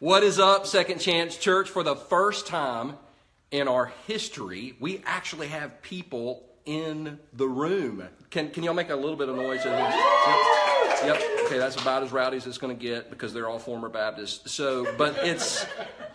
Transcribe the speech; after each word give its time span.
What 0.00 0.22
is 0.22 0.38
up, 0.38 0.66
Second 0.66 1.00
Chance 1.00 1.36
Church? 1.36 1.68
For 1.68 1.82
the 1.82 1.94
first 1.94 2.46
time 2.46 2.94
in 3.50 3.68
our 3.68 3.92
history, 4.06 4.74
we 4.80 5.02
actually 5.04 5.48
have 5.48 5.82
people 5.82 6.42
in 6.64 7.18
the 7.34 7.46
room. 7.46 8.08
Can, 8.30 8.48
can 8.48 8.62
y'all 8.62 8.72
make 8.72 8.88
a 8.88 8.96
little 8.96 9.14
bit 9.14 9.28
of 9.28 9.36
noise? 9.36 9.62
Yep. 9.62 9.76
yep. 11.04 11.22
Okay, 11.44 11.58
that's 11.58 11.78
about 11.78 12.02
as 12.02 12.12
rowdy 12.12 12.38
as 12.38 12.46
it's 12.46 12.56
going 12.56 12.74
to 12.74 12.82
get 12.82 13.10
because 13.10 13.34
they're 13.34 13.46
all 13.46 13.58
former 13.58 13.90
Baptists. 13.90 14.50
So, 14.50 14.90
but 14.96 15.18
it's 15.18 15.66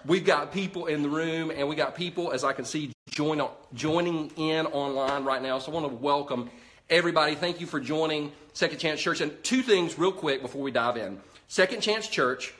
we've 0.03 0.25
got 0.25 0.51
people 0.51 0.87
in 0.87 1.03
the 1.03 1.09
room, 1.09 1.51
and 1.55 1.69
we 1.69 1.75
got 1.75 1.93
people, 1.93 2.31
as 2.31 2.43
I 2.43 2.53
can 2.53 2.65
see, 2.65 2.91
join, 3.11 3.39
joining 3.75 4.31
in 4.31 4.65
online 4.65 5.25
right 5.25 5.43
now. 5.43 5.59
So, 5.59 5.71
I 5.71 5.75
want 5.75 5.87
to 5.87 5.95
welcome 5.95 6.49
everybody. 6.89 7.35
Thank 7.35 7.61
you 7.61 7.67
for 7.67 7.79
joining 7.79 8.31
Second 8.53 8.79
Chance 8.79 8.99
Church. 8.99 9.21
And 9.21 9.31
two 9.43 9.61
things, 9.61 9.99
real 9.99 10.11
quick, 10.11 10.41
before 10.41 10.63
we 10.63 10.71
dive 10.71 10.97
in. 10.97 11.21
Second 11.47 11.81
Chance 11.81 12.07
Church 12.07 12.51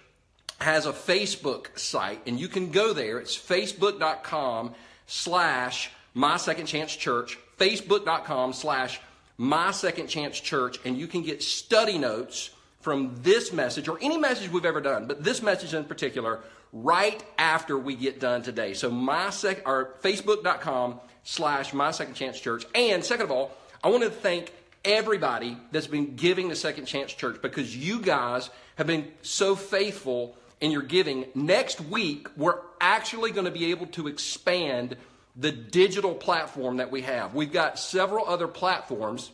has 0.60 0.86
a 0.86 0.92
Facebook 0.92 1.78
site, 1.78 2.21
and 2.25 2.39
you 2.39 2.48
can 2.48 2.71
go 2.71 2.93
there. 2.93 3.20
It's 3.20 3.38
facebook.com 3.38 4.74
slash 5.07 5.92
my 6.14 6.38
second 6.38 6.66
chance 6.68 6.96
church, 6.96 7.38
facebook.com 7.60 8.54
slash 8.54 9.00
my 9.38 9.71
second 9.71 10.07
chance 10.07 10.39
church, 10.39 10.79
and 10.86 10.98
you 10.98 11.07
can 11.07 11.21
get 11.21 11.43
study 11.43 11.98
notes 11.98 12.52
from 12.79 13.15
this 13.21 13.52
message 13.52 13.88
or 13.88 13.98
any 14.02 14.18
message 14.18 14.52
we've 14.52 14.65
ever 14.65 14.79
done, 14.79 15.07
but 15.07 15.24
this 15.24 15.42
message 15.42 15.74
in 15.74 15.84
particular, 15.84 16.39
right 16.71 17.24
after 17.37 17.78
we 17.78 17.96
get 17.96 18.20
done 18.20 18.43
today. 18.43 18.74
So 18.74 18.92
my 18.92 19.29
sec 19.32 19.68
or 19.68 19.96
facebook.com 20.04 21.00
slash 21.24 21.74
my 21.74 21.92
second 21.92 22.14
chance 22.14 22.40
church. 22.40 22.65
And 22.76 23.04
second 23.04 23.26
of 23.26 23.32
all, 23.32 23.51
I 23.84 23.90
want 23.90 24.04
to 24.04 24.10
thank 24.10 24.54
everybody 24.86 25.57
that's 25.71 25.87
been 25.87 26.15
giving 26.15 26.48
the 26.48 26.56
second 26.56 26.86
chance 26.86 27.12
church 27.12 27.42
because 27.42 27.76
you 27.76 28.00
guys 28.00 28.50
have 28.76 28.87
been 28.87 29.12
so 29.21 29.56
faithful 29.56 30.37
in 30.65 30.71
your 30.71 30.82
giving. 30.82 31.28
Next 31.36 31.79
week, 31.79 32.28
we're 32.36 32.59
actually 32.81 33.30
going 33.30 33.45
to 33.45 33.52
be 33.52 33.69
able 33.69 33.86
to 33.88 34.08
expand 34.08 34.98
the 35.36 35.52
digital 35.52 36.16
platform 36.16 36.78
that 36.78 36.92
we 36.92 37.03
have. 37.03 37.36
We've 37.36 37.53
got 37.53 37.78
several 37.78 38.28
other 38.28 38.48
platforms 38.48 39.30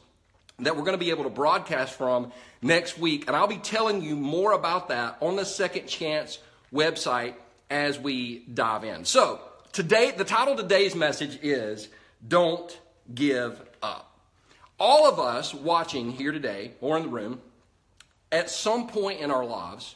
that 0.60 0.76
we're 0.76 0.84
going 0.84 1.00
to 1.00 1.04
be 1.04 1.10
able 1.10 1.24
to 1.24 1.30
broadcast 1.30 1.94
from 1.94 2.34
next 2.62 3.00
week, 3.00 3.28
and 3.28 3.36
I'll 3.36 3.48
be 3.48 3.58
telling 3.58 4.02
you 4.02 4.18
more 4.18 4.52
about 4.52 4.90
that 4.90 5.18
on 5.22 5.38
the 5.38 5.46
Second 5.46 5.88
Chance 5.88 6.40
website 6.74 7.36
as 7.70 7.98
we 7.98 8.40
dive 8.54 8.84
in. 8.84 9.06
So, 9.06 9.40
today, 9.72 10.12
the 10.12 10.26
title 10.26 10.58
today's 10.58 10.96
message 10.96 11.40
is 11.42 11.88
Don't 12.28 12.78
Give 13.16 13.58
Up. 13.82 14.20
All 14.78 15.08
of 15.08 15.18
us 15.18 15.54
watching 15.54 16.12
here 16.12 16.34
today 16.34 16.74
or 16.82 16.98
in 16.98 17.04
the 17.04 17.10
room, 17.10 17.40
at 18.34 18.50
some 18.50 18.88
point 18.88 19.22
in 19.22 19.32
our 19.32 19.46
lives, 19.46 19.96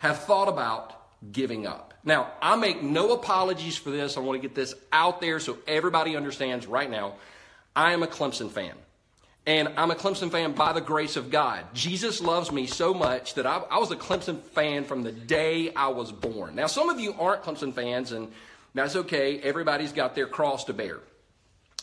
have 0.00 0.24
thought 0.24 0.48
about 0.48 0.94
giving 1.32 1.66
up. 1.66 1.94
Now, 2.02 2.32
I 2.40 2.56
make 2.56 2.82
no 2.82 3.12
apologies 3.12 3.76
for 3.76 3.90
this. 3.90 4.16
I 4.16 4.20
want 4.20 4.40
to 4.40 4.46
get 4.46 4.54
this 4.54 4.74
out 4.90 5.20
there 5.20 5.38
so 5.38 5.58
everybody 5.66 6.16
understands 6.16 6.66
right 6.66 6.90
now. 6.90 7.14
I 7.76 7.92
am 7.92 8.02
a 8.02 8.06
Clemson 8.06 8.50
fan. 8.50 8.72
And 9.46 9.68
I'm 9.76 9.90
a 9.90 9.94
Clemson 9.94 10.30
fan 10.30 10.52
by 10.52 10.72
the 10.72 10.80
grace 10.80 11.16
of 11.16 11.30
God. 11.30 11.64
Jesus 11.74 12.20
loves 12.20 12.50
me 12.50 12.66
so 12.66 12.94
much 12.94 13.34
that 13.34 13.46
I, 13.46 13.58
I, 13.70 13.78
was 13.78 13.90
a 13.90 13.96
Clemson 13.96 14.40
fan 14.40 14.84
from 14.84 15.02
the 15.02 15.12
day 15.12 15.72
I 15.74 15.88
was 15.88 16.12
born. 16.12 16.54
Now, 16.54 16.66
some 16.66 16.88
of 16.88 16.98
you 16.98 17.14
aren't 17.18 17.42
Clemson 17.42 17.74
fans, 17.74 18.12
and 18.12 18.30
that's 18.74 18.96
okay. 18.96 19.38
Everybody's 19.40 19.92
got 19.92 20.14
their 20.14 20.26
cross 20.26 20.64
to 20.64 20.72
bear. 20.72 21.00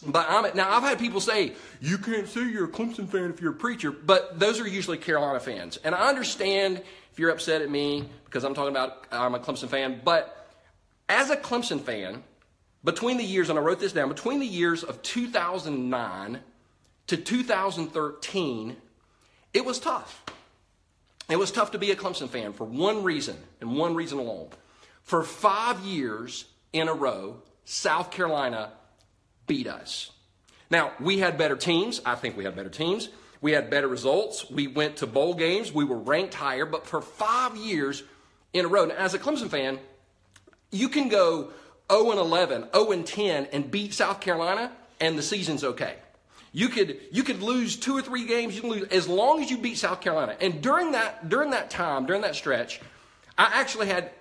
But 0.05 0.27
I'm 0.29 0.55
now 0.55 0.69
I've 0.69 0.83
had 0.83 0.99
people 0.99 1.19
say 1.19 1.53
you 1.81 1.97
can't 1.97 2.27
say 2.27 2.47
you're 2.47 2.65
a 2.65 2.71
Clemson 2.71 3.09
fan 3.09 3.31
if 3.31 3.41
you're 3.41 3.51
a 3.51 3.55
preacher, 3.55 3.91
but 3.91 4.39
those 4.39 4.59
are 4.59 4.67
usually 4.67 4.97
Carolina 4.97 5.39
fans, 5.39 5.77
and 5.77 5.95
I 5.95 6.07
understand 6.09 6.81
if 7.11 7.19
you're 7.19 7.31
upset 7.31 7.61
at 7.61 7.69
me 7.69 8.07
because 8.25 8.43
I'm 8.43 8.53
talking 8.53 8.71
about 8.71 9.05
I'm 9.11 9.33
a 9.33 9.39
Clemson 9.39 9.69
fan, 9.69 10.01
but 10.03 10.47
as 11.09 11.29
a 11.29 11.37
Clemson 11.37 11.81
fan, 11.81 12.23
between 12.83 13.17
the 13.17 13.23
years, 13.23 13.49
and 13.49 13.57
I 13.57 13.61
wrote 13.61 13.79
this 13.79 13.91
down, 13.91 14.09
between 14.09 14.39
the 14.39 14.45
years 14.45 14.83
of 14.83 15.01
2009 15.01 16.39
to 17.07 17.17
2013, 17.17 18.77
it 19.53 19.65
was 19.65 19.79
tough. 19.79 20.23
It 21.29 21.37
was 21.37 21.51
tough 21.51 21.71
to 21.71 21.77
be 21.77 21.91
a 21.91 21.95
Clemson 21.95 22.29
fan 22.29 22.53
for 22.53 22.63
one 22.63 23.03
reason 23.03 23.37
and 23.59 23.75
one 23.75 23.95
reason 23.95 24.19
alone. 24.19 24.49
For 25.03 25.23
five 25.23 25.79
years 25.81 26.45
in 26.71 26.87
a 26.87 26.93
row, 26.93 27.41
South 27.65 28.11
Carolina 28.11 28.71
beat 29.47 29.67
us. 29.67 30.11
Now, 30.69 30.91
we 30.99 31.19
had 31.19 31.37
better 31.37 31.55
teams. 31.55 32.01
I 32.05 32.15
think 32.15 32.37
we 32.37 32.43
had 32.43 32.55
better 32.55 32.69
teams. 32.69 33.09
We 33.41 33.53
had 33.53 33.69
better 33.69 33.87
results. 33.87 34.49
We 34.49 34.67
went 34.67 34.97
to 34.97 35.07
bowl 35.07 35.33
games. 35.33 35.71
We 35.71 35.85
were 35.85 35.97
ranked 35.97 36.33
higher. 36.33 36.65
But 36.65 36.85
for 36.85 37.01
five 37.01 37.55
years 37.55 38.03
in 38.53 38.65
a 38.65 38.67
row, 38.67 38.85
now, 38.85 38.95
as 38.95 39.13
a 39.13 39.19
Clemson 39.19 39.49
fan, 39.49 39.79
you 40.71 40.89
can 40.89 41.07
go 41.07 41.51
0 41.91 42.11
and 42.11 42.19
11, 42.19 42.67
0 42.73 42.91
and 42.91 43.05
10, 43.05 43.47
and 43.51 43.71
beat 43.71 43.93
South 43.93 44.19
Carolina, 44.19 44.71
and 44.99 45.17
the 45.17 45.23
season's 45.23 45.63
okay. 45.63 45.95
You 46.51 46.69
could 46.69 46.99
you 47.11 47.23
could 47.23 47.41
lose 47.41 47.75
two 47.75 47.95
or 47.95 48.01
three 48.01 48.25
games. 48.25 48.55
You 48.55 48.61
can 48.61 48.71
lose 48.71 48.87
as 48.89 49.07
long 49.07 49.43
as 49.43 49.51
you 49.51 49.57
beat 49.57 49.77
South 49.77 50.01
Carolina. 50.01 50.35
And 50.41 50.61
during 50.61 50.93
that 50.93 51.29
during 51.29 51.51
that 51.51 51.69
time, 51.69 52.05
during 52.05 52.23
that 52.23 52.35
stretch, 52.35 52.81
I 53.37 53.51
actually 53.53 53.87
had 53.87 54.11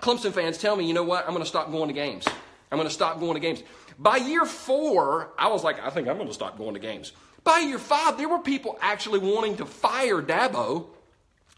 Clemson 0.00 0.32
fans 0.32 0.58
tell 0.58 0.76
me, 0.76 0.86
you 0.86 0.94
know 0.94 1.02
what? 1.02 1.24
I'm 1.24 1.32
going 1.32 1.42
to 1.42 1.48
stop 1.48 1.70
going 1.70 1.88
to 1.88 1.94
games. 1.94 2.26
I'm 2.70 2.78
going 2.78 2.88
to 2.88 2.94
stop 2.94 3.18
going 3.20 3.34
to 3.34 3.40
games. 3.40 3.62
By 3.98 4.16
year 4.16 4.44
four, 4.44 5.32
I 5.38 5.48
was 5.48 5.64
like, 5.64 5.84
I 5.84 5.90
think 5.90 6.08
I'm 6.08 6.16
going 6.16 6.28
to 6.28 6.34
stop 6.34 6.58
going 6.58 6.74
to 6.74 6.80
games. 6.80 7.12
By 7.44 7.58
year 7.58 7.78
five, 7.78 8.18
there 8.18 8.28
were 8.28 8.38
people 8.38 8.78
actually 8.80 9.18
wanting 9.18 9.56
to 9.56 9.66
fire 9.66 10.22
Dabo, 10.22 10.86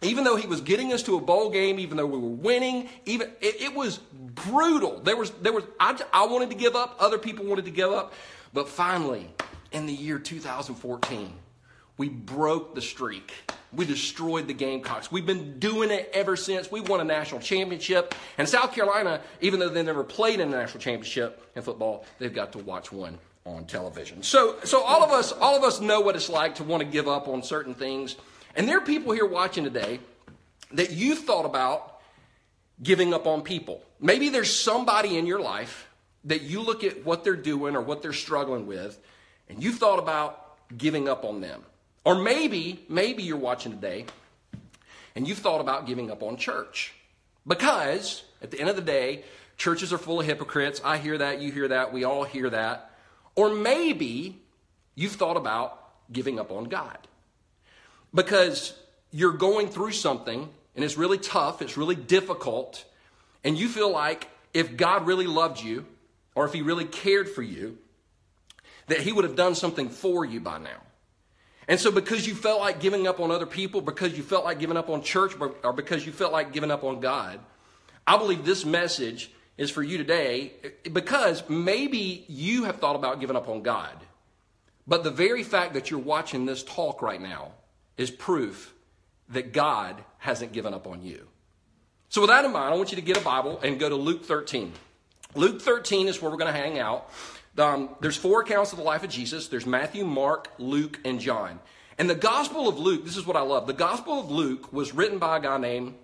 even 0.03 0.25
though 0.25 0.37
he 0.37 0.47
was 0.47 0.61
getting 0.61 0.93
us 0.93 1.03
to 1.05 1.17
a 1.17 1.21
bowl 1.21 1.51
game, 1.51 1.79
even 1.79 1.97
though 1.97 2.07
we 2.07 2.19
were 2.19 2.29
winning. 2.29 2.89
Even 3.05 3.31
it, 3.41 3.61
it 3.61 3.75
was 3.75 3.99
brutal. 3.99 5.01
There 5.01 5.17
was 5.17 5.31
there 5.31 5.53
was 5.53 5.65
I, 5.79 5.99
I 6.13 6.27
wanted 6.27 6.51
to 6.51 6.57
give 6.57 6.75
up. 6.75 6.97
Other 6.99 7.19
people 7.19 7.45
wanted 7.45 7.67
to 7.67 7.71
give 7.71 7.91
up, 7.91 8.13
but 8.53 8.69
finally, 8.69 9.31
in 9.73 9.87
the 9.87 9.93
year 9.93 10.19
2014, 10.19 11.33
we 11.97 12.09
broke 12.09 12.75
the 12.75 12.83
streak. 12.83 13.33
We 13.77 13.85
destroyed 13.85 14.47
the 14.47 14.55
Gamecocks. 14.55 15.11
We've 15.11 15.27
been 15.27 15.59
doing 15.59 15.91
it 15.91 16.11
ever 16.13 16.37
since. 16.37 16.71
We 16.71 16.81
won 16.81 17.01
a 17.01 17.05
national 17.05 17.41
championship. 17.41 18.15
And 18.39 18.49
South 18.49 18.73
Carolina, 18.73 19.21
even 19.41 19.61
though 19.61 19.69
they 19.69 19.83
never 19.83 20.05
played 20.05 20.41
in 20.41 20.53
a 20.53 20.57
national 20.57 20.81
championship 20.81 21.43
in 21.57 21.63
football, 21.63 22.05
they've 22.19 22.35
got 22.35 22.53
to 22.53 22.59
watch 22.59 22.93
one 22.93 23.19
on 23.47 23.67
television. 23.67 24.23
So, 24.23 24.57
so 24.65 24.83
all 24.83 25.03
of 25.03 25.11
us, 25.11 25.33
all 25.33 25.57
of 25.57 25.65
us 25.65 25.81
know 25.81 26.01
what 26.01 26.17
it's 26.17 26.29
like 26.31 26.57
to 26.57 26.65
want 26.65 26.83
to 26.83 26.89
give 26.89 27.09
up 27.09 27.29
on 27.29 27.43
certain 27.43 27.75
things. 27.75 28.17
And 28.57 28.69
there 28.69 28.79
are 28.79 28.85
people 28.85 29.13
here 29.13 29.27
watching 29.27 29.65
today 29.65 30.01
that 30.73 30.93
you've 30.93 31.21
thought 31.21 31.45
about 31.45 32.01
giving 32.83 33.15
up 33.15 33.27
on 33.27 33.43
people. 33.43 33.83
Maybe 34.01 34.29
there's 34.29 34.55
somebody 34.55 35.17
in 35.19 35.27
your 35.27 35.41
life 35.41 35.89
that 36.25 36.43
you 36.43 36.61
look 36.61 36.85
at 36.85 37.05
what 37.05 37.23
they're 37.23 37.37
doing 37.37 37.77
or 37.77 37.81
what 37.81 38.03
they're 38.03 38.13
struggling 38.13 38.67
with, 38.67 38.99
and 39.49 39.63
you've 39.63 39.79
thought 39.79 39.99
about 39.99 40.57
giving 40.77 41.09
up 41.09 41.25
on 41.25 41.41
them. 41.41 41.63
Or 42.05 42.15
maybe, 42.15 42.85
maybe 42.89 43.23
you're 43.23 43.37
watching 43.37 43.73
today 43.73 44.07
and 45.15 45.27
you've 45.27 45.39
thought 45.39 45.61
about 45.61 45.87
giving 45.87 46.11
up 46.11 46.23
on 46.23 46.37
church. 46.37 46.93
Because 47.47 48.25
at 48.43 48.51
the 48.51 48.61
end 48.61 48.69
of 48.69 48.77
the 48.77 48.83
day, 48.83 49.25
churches 49.57 49.93
are 49.93 49.99
full 49.99 50.21
of 50.21 50.27
hypocrites. 50.27 50.81
I 50.85 50.99
hear 50.99 51.19
that, 51.19 51.41
you 51.41 51.51
hear 51.51 51.69
that, 51.69 51.93
we 51.93 52.05
all 52.05 52.25
hear 52.25 52.51
that. 52.51 52.91
Or 53.35 53.55
maybe 53.55 54.39
you've 54.95 55.13
thought 55.13 55.37
about 55.37 55.81
giving 56.13 56.39
up 56.39 56.51
on 56.51 56.65
God. 56.65 56.99
Because 58.13 58.79
you're 59.11 59.33
going 59.33 59.69
through 59.69 59.93
something 59.93 60.49
and 60.75 60.85
it's 60.85 60.97
really 60.97 61.19
tough, 61.19 61.63
it's 61.63 61.77
really 61.77 61.95
difficult, 61.95 62.85
and 63.45 63.57
you 63.57 63.69
feel 63.69 63.91
like 63.91 64.29
if 64.53 64.77
God 64.77 65.07
really 65.07 65.27
loved 65.27 65.63
you 65.63 65.87
or 66.35 66.45
if 66.47 66.53
He 66.53 66.63
really 66.63 66.85
cared 66.85 67.29
for 67.29 67.43
you, 67.43 67.79
that 68.89 69.01
He 69.01 69.13
would 69.13 69.25
have 69.25 69.37
done 69.37 69.55
something 69.55 69.89
for 69.89 70.25
you 70.25 70.41
by 70.41 70.59
now. 70.59 70.81
And 71.67 71.81
so, 71.81 71.91
because 71.91 72.27
you 72.27 72.35
felt 72.35 72.61
like 72.61 72.81
giving 72.81 73.07
up 73.07 73.21
on 73.21 73.31
other 73.31 73.47
people, 73.47 73.81
because 73.81 74.17
you 74.17 74.23
felt 74.23 74.45
like 74.45 74.59
giving 74.59 74.77
up 74.77 74.91
on 74.91 75.03
church, 75.03 75.33
or 75.63 75.73
because 75.73 76.05
you 76.05 76.13
felt 76.13 76.33
like 76.33 76.53
giving 76.53 76.71
up 76.71 76.85
on 76.85 77.01
God, 77.01 77.41
I 78.07 78.19
believe 78.19 78.45
this 78.45 78.65
message 78.65 79.31
is 79.57 79.71
for 79.71 79.83
you 79.83 79.97
today 79.99 80.53
because 80.93 81.49
maybe 81.49 82.25
you 82.29 82.65
have 82.65 82.77
thought 82.77 82.97
about 82.97 83.21
giving 83.21 83.37
up 83.37 83.49
on 83.49 83.63
God. 83.63 83.97
But 84.87 85.05
the 85.05 85.11
very 85.11 85.43
fact 85.43 85.75
that 85.75 85.91
you're 85.91 86.01
watching 86.01 86.45
this 86.45 86.63
talk 86.63 87.01
right 87.01 87.21
now 87.21 87.53
is 87.97 88.11
proof 88.11 88.75
that 89.31 89.53
God 89.53 90.03
hasn't 90.19 90.53
given 90.53 90.75
up 90.75 90.87
on 90.87 91.03
you. 91.03 91.27
So, 92.11 92.21
with 92.21 92.31
that 92.31 92.45
in 92.45 92.53
mind, 92.53 92.75
I 92.75 92.77
want 92.77 92.93
you 92.93 92.97
to 92.97 93.03
get 93.03 93.17
a 93.17 93.21
Bible 93.21 93.59
and 93.63 93.81
go 93.81 93.89
to 93.89 93.97
Luke 93.97 94.25
13. 94.25 94.73
Luke 95.35 95.63
13 95.63 96.09
is 96.09 96.21
where 96.21 96.31
we're 96.31 96.37
going 96.37 96.53
to 96.53 96.59
hang 96.59 96.79
out. 96.79 97.11
Um, 97.57 97.91
there's 98.01 98.17
four 98.17 98.43
accounts 98.43 98.73
of 98.73 98.79
the 98.79 98.85
life 98.85 99.05
of 99.05 99.11
Jesus. 99.11 99.49
There's 99.49 99.67
Matthew, 99.67 100.05
Mark, 100.05 100.49
Luke, 100.59 100.99
and 101.05 101.21
John. 101.21 101.61
And 101.99 102.11
the 102.11 102.15
Gospel 102.15 102.69
of 102.69 102.79
Luke, 102.79 103.05
this 103.05 103.17
is 103.17 103.27
what 103.27 103.37
I 103.37 103.43
love. 103.43 103.67
The 103.67 103.73
Gospel 103.73 104.19
of 104.21 104.31
Luke 104.31 104.73
was 104.73 104.93
written 104.93 105.19
by 105.19 105.37
a 105.37 105.41
guy 105.41 105.59
named 105.59 105.95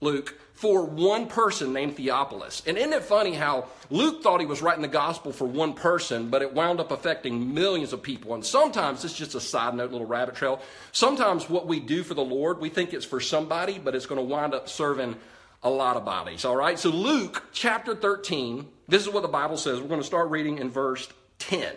Luke 0.00 0.38
for 0.54 0.84
one 0.84 1.26
person 1.26 1.72
named 1.72 1.96
Theophilus. 1.96 2.62
And 2.66 2.78
isn't 2.78 2.92
it 2.92 3.02
funny 3.02 3.34
how 3.34 3.66
Luke 3.90 4.22
thought 4.22 4.40
he 4.40 4.46
was 4.46 4.62
writing 4.62 4.82
the 4.82 4.88
gospel 4.88 5.32
for 5.32 5.44
one 5.44 5.72
person, 5.74 6.30
but 6.30 6.42
it 6.42 6.52
wound 6.52 6.80
up 6.80 6.90
affecting 6.90 7.54
millions 7.54 7.92
of 7.92 8.02
people. 8.02 8.34
And 8.34 8.44
sometimes 8.44 9.04
it's 9.04 9.14
just 9.14 9.34
a 9.34 9.40
side 9.40 9.74
note, 9.74 9.90
little 9.90 10.06
rabbit 10.06 10.34
trail. 10.34 10.60
Sometimes 10.92 11.48
what 11.48 11.66
we 11.66 11.80
do 11.80 12.02
for 12.02 12.14
the 12.14 12.24
Lord, 12.24 12.60
we 12.60 12.68
think 12.68 12.92
it's 12.92 13.04
for 13.04 13.20
somebody, 13.20 13.78
but 13.78 13.94
it's 13.94 14.06
going 14.06 14.20
to 14.20 14.24
wind 14.24 14.54
up 14.54 14.68
serving 14.68 15.16
a 15.62 15.70
lot 15.70 15.96
of 15.96 16.04
bodies, 16.04 16.44
all 16.44 16.56
right? 16.56 16.78
So, 16.78 16.90
Luke 16.90 17.44
chapter 17.52 17.94
13, 17.94 18.66
this 18.88 19.02
is 19.02 19.12
what 19.12 19.22
the 19.22 19.28
Bible 19.28 19.56
says. 19.56 19.80
We're 19.80 19.88
going 19.88 20.00
to 20.00 20.06
start 20.06 20.30
reading 20.30 20.58
in 20.58 20.70
verse 20.70 21.08
10. 21.38 21.74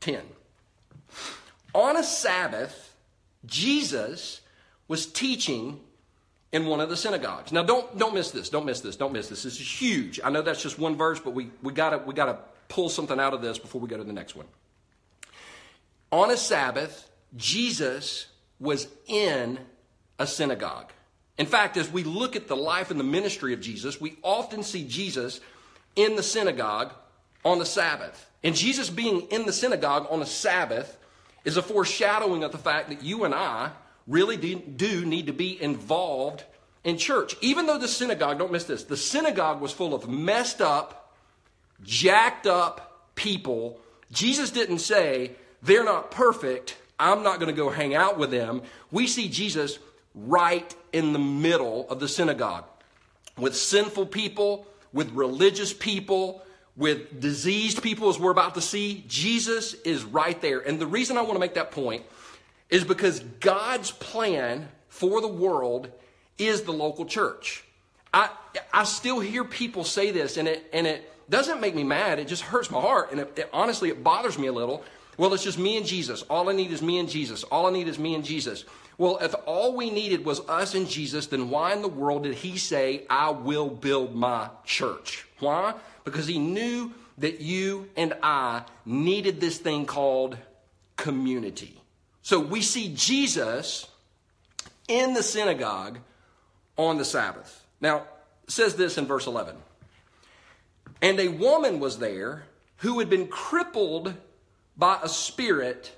10. 0.00 0.20
On 1.74 1.96
a 1.96 2.02
Sabbath, 2.02 2.94
Jesus 3.44 4.40
was 4.88 5.06
teaching 5.06 5.80
in 6.52 6.66
one 6.66 6.80
of 6.80 6.88
the 6.88 6.96
synagogues. 6.96 7.50
Now 7.50 7.62
don't 7.62 7.98
don't 7.98 8.14
miss 8.14 8.30
this. 8.30 8.48
Don't 8.50 8.66
miss 8.66 8.80
this. 8.80 8.96
Don't 8.96 9.12
miss 9.12 9.28
this. 9.28 9.42
This 9.42 9.60
is 9.60 9.82
huge. 9.82 10.20
I 10.22 10.30
know 10.30 10.42
that's 10.42 10.62
just 10.62 10.78
one 10.78 10.96
verse, 10.96 11.18
but 11.18 11.32
we 11.32 11.50
we 11.62 11.72
got 11.72 11.90
to 11.90 11.98
we 11.98 12.14
got 12.14 12.26
to 12.26 12.38
pull 12.68 12.88
something 12.88 13.18
out 13.18 13.34
of 13.34 13.42
this 13.42 13.58
before 13.58 13.80
we 13.80 13.88
go 13.88 13.96
to 13.96 14.04
the 14.04 14.12
next 14.12 14.36
one. 14.36 14.46
On 16.10 16.30
a 16.30 16.36
Sabbath, 16.36 17.10
Jesus 17.36 18.26
was 18.60 18.86
in 19.06 19.58
a 20.18 20.26
synagogue. 20.26 20.92
In 21.38 21.46
fact, 21.46 21.78
as 21.78 21.90
we 21.90 22.04
look 22.04 22.36
at 22.36 22.48
the 22.48 22.56
life 22.56 22.90
and 22.90 23.00
the 23.00 23.04
ministry 23.04 23.54
of 23.54 23.60
Jesus, 23.60 23.98
we 24.00 24.18
often 24.22 24.62
see 24.62 24.84
Jesus 24.84 25.40
in 25.96 26.16
the 26.16 26.22
synagogue 26.22 26.92
on 27.44 27.58
the 27.58 27.66
Sabbath. 27.66 28.30
And 28.42 28.54
Jesus 28.54 28.90
being 28.90 29.22
in 29.30 29.46
the 29.46 29.52
synagogue 29.52 30.06
on 30.10 30.22
a 30.22 30.26
Sabbath 30.26 30.98
is 31.44 31.56
a 31.56 31.62
foreshadowing 31.62 32.44
of 32.44 32.52
the 32.52 32.58
fact 32.58 32.88
that 32.88 33.02
you 33.02 33.24
and 33.24 33.34
I 33.34 33.70
really 34.06 34.36
do 34.36 35.04
need 35.04 35.26
to 35.26 35.32
be 35.32 35.60
involved 35.62 36.44
in 36.84 36.98
church. 36.98 37.36
Even 37.40 37.66
though 37.66 37.78
the 37.78 37.88
synagogue, 37.88 38.38
don't 38.38 38.52
miss 38.52 38.64
this, 38.64 38.84
the 38.84 38.96
synagogue 38.96 39.60
was 39.60 39.72
full 39.72 39.94
of 39.94 40.08
messed 40.08 40.60
up, 40.60 41.12
jacked 41.84 42.46
up 42.46 43.14
people. 43.14 43.78
Jesus 44.10 44.50
didn't 44.50 44.78
say, 44.78 45.32
they're 45.62 45.84
not 45.84 46.10
perfect. 46.10 46.76
I'm 46.98 47.22
not 47.22 47.38
going 47.38 47.52
to 47.52 47.56
go 47.56 47.70
hang 47.70 47.94
out 47.94 48.18
with 48.18 48.30
them. 48.30 48.62
We 48.90 49.06
see 49.06 49.28
Jesus 49.28 49.78
right 50.14 50.74
in 50.92 51.12
the 51.12 51.18
middle 51.18 51.88
of 51.88 52.00
the 52.00 52.08
synagogue 52.08 52.64
with 53.38 53.56
sinful 53.56 54.06
people, 54.06 54.66
with 54.92 55.10
religious 55.12 55.72
people, 55.72 56.42
with 56.76 57.20
diseased 57.20 57.82
people, 57.82 58.08
as 58.08 58.18
we're 58.18 58.30
about 58.30 58.54
to 58.54 58.60
see. 58.60 59.04
Jesus 59.08 59.74
is 59.74 60.04
right 60.04 60.40
there. 60.40 60.60
And 60.60 60.78
the 60.78 60.86
reason 60.86 61.16
I 61.16 61.22
want 61.22 61.34
to 61.34 61.40
make 61.40 61.54
that 61.54 61.70
point 61.70 62.04
is 62.70 62.84
because 62.84 63.20
God's 63.40 63.90
plan 63.90 64.68
for 64.88 65.20
the 65.20 65.28
world 65.28 65.90
is 66.38 66.62
the 66.62 66.72
local 66.72 67.04
church. 67.04 67.64
I, 68.14 68.30
I 68.72 68.84
still 68.84 69.20
hear 69.20 69.44
people 69.44 69.84
say 69.84 70.10
this, 70.10 70.36
and 70.36 70.48
it, 70.48 70.68
and 70.72 70.86
it 70.86 71.10
doesn't 71.30 71.60
make 71.60 71.74
me 71.74 71.84
mad. 71.84 72.18
It 72.18 72.28
just 72.28 72.42
hurts 72.42 72.70
my 72.70 72.80
heart. 72.80 73.10
And 73.10 73.20
it, 73.20 73.38
it, 73.38 73.50
honestly, 73.52 73.88
it 73.88 74.02
bothers 74.02 74.38
me 74.38 74.48
a 74.48 74.52
little. 74.52 74.84
Well, 75.16 75.32
it's 75.34 75.44
just 75.44 75.58
me 75.58 75.76
and 75.76 75.86
Jesus. 75.86 76.22
All 76.22 76.48
I 76.48 76.52
need 76.52 76.70
is 76.70 76.82
me 76.82 76.98
and 76.98 77.08
Jesus. 77.08 77.42
All 77.44 77.66
I 77.66 77.70
need 77.70 77.88
is 77.88 77.98
me 77.98 78.14
and 78.14 78.24
Jesus. 78.24 78.64
Well, 79.02 79.18
if 79.20 79.34
all 79.46 79.74
we 79.74 79.90
needed 79.90 80.24
was 80.24 80.48
us 80.48 80.76
and 80.76 80.88
Jesus, 80.88 81.26
then 81.26 81.50
why 81.50 81.72
in 81.72 81.82
the 81.82 81.88
world 81.88 82.22
did 82.22 82.34
he 82.34 82.56
say, 82.56 83.04
I 83.10 83.30
will 83.30 83.68
build 83.68 84.14
my 84.14 84.48
church? 84.64 85.26
Why? 85.40 85.74
Because 86.04 86.28
he 86.28 86.38
knew 86.38 86.92
that 87.18 87.40
you 87.40 87.90
and 87.96 88.14
I 88.22 88.62
needed 88.86 89.40
this 89.40 89.58
thing 89.58 89.86
called 89.86 90.38
community. 90.94 91.82
So 92.22 92.38
we 92.38 92.62
see 92.62 92.94
Jesus 92.94 93.88
in 94.86 95.14
the 95.14 95.24
synagogue 95.24 95.98
on 96.76 96.96
the 96.96 97.04
Sabbath. 97.04 97.66
Now, 97.80 98.04
says 98.46 98.76
this 98.76 98.98
in 98.98 99.06
verse 99.06 99.26
11. 99.26 99.56
And 101.00 101.18
a 101.18 101.26
woman 101.26 101.80
was 101.80 101.98
there 101.98 102.44
who 102.76 103.00
had 103.00 103.10
been 103.10 103.26
crippled 103.26 104.14
by 104.76 105.00
a 105.02 105.08
spirit 105.08 105.90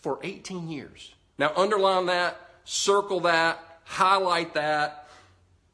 for 0.00 0.18
18 0.22 0.70
years. 0.70 1.12
Now, 1.38 1.52
underline 1.56 2.06
that, 2.06 2.38
circle 2.64 3.20
that, 3.20 3.58
highlight 3.84 4.54
that, 4.54 5.08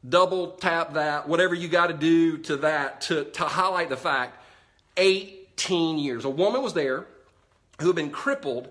double 0.07 0.51
tap 0.51 0.93
that, 0.93 1.27
whatever 1.27 1.53
you 1.53 1.67
got 1.67 1.87
to 1.87 1.93
do 1.93 2.37
to 2.37 2.57
that 2.57 3.01
to, 3.01 3.25
to 3.25 3.43
highlight 3.43 3.89
the 3.89 3.97
fact 3.97 4.37
18 4.97 5.97
years. 5.97 6.25
A 6.25 6.29
woman 6.29 6.61
was 6.61 6.73
there 6.73 7.05
who 7.79 7.87
had 7.87 7.95
been 7.95 8.11
crippled 8.11 8.69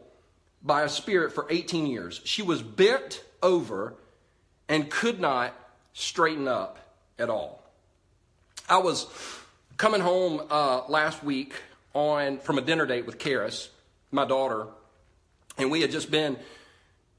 by 0.63 0.83
a 0.83 0.89
spirit 0.89 1.33
for 1.33 1.47
18 1.51 1.87
years. 1.87 2.21
She 2.25 2.43
was 2.43 2.63
bent 2.63 3.23
over 3.43 3.95
and 4.69 4.91
could 4.91 5.21
not 5.21 5.55
straighten 5.93 6.49
up 6.49 6.79
at 7.19 7.31
all. 7.31 7.63
I 8.69 8.79
was 8.79 9.07
coming 9.77 10.01
home 10.01 10.43
uh, 10.51 10.83
last 10.89 11.25
week 11.25 11.55
on 11.95 12.39
from 12.39 12.59
a 12.59 12.61
dinner 12.61 12.85
date 12.85 13.07
with 13.07 13.19
Karis, 13.19 13.69
my 14.11 14.27
daughter, 14.27 14.67
and 15.57 15.71
we 15.71 15.81
had 15.81 15.91
just 15.91 16.11
been 16.11 16.37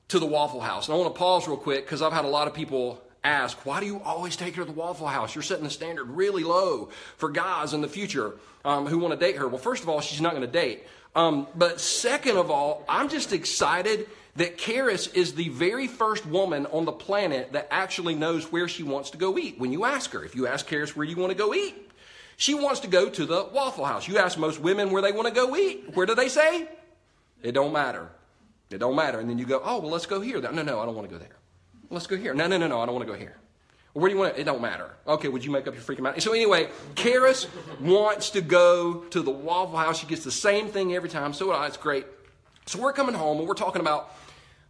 to 0.09 0.19
the 0.19 0.25
Waffle 0.25 0.59
House. 0.59 0.87
And 0.87 0.95
I 0.95 0.97
want 0.99 1.13
to 1.13 1.17
pause 1.17 1.47
real 1.47 1.57
quick 1.57 1.85
because 1.85 2.01
I've 2.01 2.13
had 2.13 2.25
a 2.25 2.29
lot 2.29 2.47
of 2.47 2.53
people 2.53 3.01
ask, 3.23 3.65
why 3.65 3.79
do 3.79 3.85
you 3.85 4.01
always 4.01 4.35
take 4.35 4.55
her 4.55 4.63
to 4.63 4.65
the 4.65 4.77
Waffle 4.77 5.07
House? 5.07 5.33
You're 5.33 5.43
setting 5.43 5.63
the 5.63 5.69
standard 5.69 6.09
really 6.09 6.43
low 6.43 6.89
for 7.17 7.29
guys 7.29 7.73
in 7.73 7.81
the 7.81 7.87
future 7.87 8.33
um, 8.65 8.87
who 8.87 8.97
want 8.99 9.17
to 9.17 9.19
date 9.19 9.37
her. 9.37 9.47
Well, 9.47 9.57
first 9.57 9.83
of 9.83 9.89
all, 9.89 10.01
she's 10.01 10.21
not 10.21 10.31
going 10.31 10.45
to 10.45 10.51
date. 10.51 10.83
Um, 11.15 11.47
but 11.55 11.79
second 11.79 12.37
of 12.37 12.51
all, 12.51 12.83
I'm 12.87 13.09
just 13.09 13.33
excited 13.33 14.07
that 14.35 14.57
Karis 14.57 15.13
is 15.13 15.33
the 15.33 15.49
very 15.49 15.87
first 15.87 16.25
woman 16.25 16.65
on 16.67 16.85
the 16.85 16.91
planet 16.91 17.53
that 17.53 17.67
actually 17.71 18.15
knows 18.15 18.51
where 18.51 18.67
she 18.67 18.83
wants 18.83 19.09
to 19.11 19.17
go 19.17 19.37
eat. 19.37 19.59
When 19.59 19.71
you 19.71 19.85
ask 19.85 20.11
her, 20.11 20.23
if 20.23 20.35
you 20.35 20.47
ask 20.47 20.67
Karis 20.67 20.95
where 20.95 21.05
you 21.05 21.17
want 21.17 21.31
to 21.31 21.37
go 21.37 21.53
eat, 21.53 21.75
she 22.37 22.53
wants 22.53 22.81
to 22.81 22.87
go 22.87 23.09
to 23.09 23.25
the 23.25 23.49
Waffle 23.53 23.85
House. 23.85 24.07
You 24.07 24.17
ask 24.17 24.37
most 24.37 24.59
women 24.59 24.91
where 24.91 25.01
they 25.01 25.11
want 25.11 25.27
to 25.27 25.33
go 25.33 25.55
eat. 25.55 25.93
Where 25.93 26.05
do 26.05 26.15
they 26.15 26.29
say? 26.29 26.67
It 27.43 27.51
don't 27.51 27.73
matter. 27.73 28.09
It 28.69 28.77
don't 28.77 28.95
matter. 28.95 29.19
And 29.19 29.29
then 29.29 29.37
you 29.37 29.45
go, 29.45 29.61
oh, 29.63 29.79
well, 29.79 29.91
let's 29.91 30.05
go 30.05 30.21
here. 30.21 30.39
No, 30.41 30.51
no, 30.51 30.79
I 30.79 30.85
don't 30.85 30.95
want 30.95 31.09
to 31.09 31.13
go 31.13 31.19
there. 31.19 31.35
Let's 31.89 32.07
go 32.07 32.15
here. 32.15 32.33
No, 32.33 32.47
no, 32.47 32.57
no, 32.57 32.67
no, 32.67 32.79
I 32.79 32.85
don't 32.85 32.95
want 32.95 33.07
to 33.07 33.11
go 33.11 33.17
here. 33.17 33.35
Where 33.93 34.07
do 34.07 34.13
you 34.13 34.19
want 34.19 34.35
it? 34.35 34.41
It 34.41 34.43
don't 34.43 34.61
matter. 34.61 34.91
Okay, 35.07 35.27
would 35.27 35.43
you 35.43 35.51
make 35.51 35.67
up 35.67 35.73
your 35.73 35.81
freaking 35.81 36.01
mind? 36.01 36.21
So 36.21 36.33
anyway, 36.33 36.69
Karis 36.93 37.47
wants 37.79 38.29
to 38.31 38.41
go 38.41 39.05
to 39.05 39.21
the 39.21 39.31
Waffle 39.31 39.77
House. 39.77 39.99
She 39.99 40.05
gets 40.05 40.23
the 40.23 40.31
same 40.31 40.67
thing 40.67 40.93
every 40.93 41.09
time. 41.09 41.33
So 41.33 41.51
it's 41.63 41.77
great. 41.77 42.05
So 42.67 42.79
we're 42.79 42.93
coming 42.93 43.15
home 43.15 43.39
and 43.39 43.47
we're 43.47 43.55
talking 43.55 43.81
about 43.81 44.15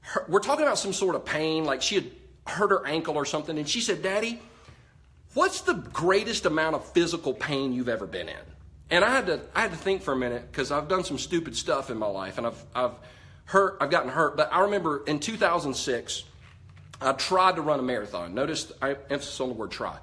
her, 0.02 0.26
we're 0.30 0.40
talking 0.40 0.66
about 0.66 0.80
some 0.80 0.94
sort 0.94 1.16
of 1.16 1.26
pain, 1.26 1.66
like 1.66 1.82
she 1.82 1.96
had 1.96 2.06
hurt 2.48 2.72
her 2.72 2.86
ankle 2.88 3.16
or 3.16 3.26
something, 3.26 3.58
and 3.58 3.68
she 3.68 3.82
said, 3.82 4.02
"Daddy, 4.02 4.42
what's 5.34 5.62
the 5.62 5.74
greatest 5.74 6.46
amount 6.46 6.76
of 6.76 6.86
physical 6.94 7.34
pain 7.34 7.74
you've 7.74 7.90
ever 7.90 8.08
been 8.08 8.30
in?" 8.30 8.38
And 8.90 9.04
I 9.04 9.10
had 9.10 9.26
to 9.28 9.42
I 9.54 9.62
had 9.62 9.72
to 9.72 9.78
think 9.78 10.02
for 10.02 10.14
a 10.14 10.18
minute 10.18 10.50
because 10.50 10.72
I've 10.72 10.88
done 10.88 11.04
some 11.04 11.18
stupid 11.18 11.58
stuff 11.58 11.90
in 11.90 11.98
my 11.98 12.08
life, 12.08 12.38
and 12.38 12.48
I've 12.48 12.66
I've 12.74 12.94
hurt 13.50 13.78
I've 13.82 13.92
gotten 13.92 14.10
hurt. 14.10 14.38
But 14.38 14.54
I 14.54 14.62
remember 14.62 15.04
in 15.06 15.20
2006. 15.20 16.24
I 17.02 17.14
tried 17.14 17.56
to 17.56 17.62
run 17.62 17.80
a 17.80 17.84
marathon. 17.84 18.34
Notice 18.34 18.74
I 18.82 18.98
emphasis 19.10 19.40
on 19.40 19.48
the 19.48 19.56
word 19.56 19.72
try. 19.72 19.98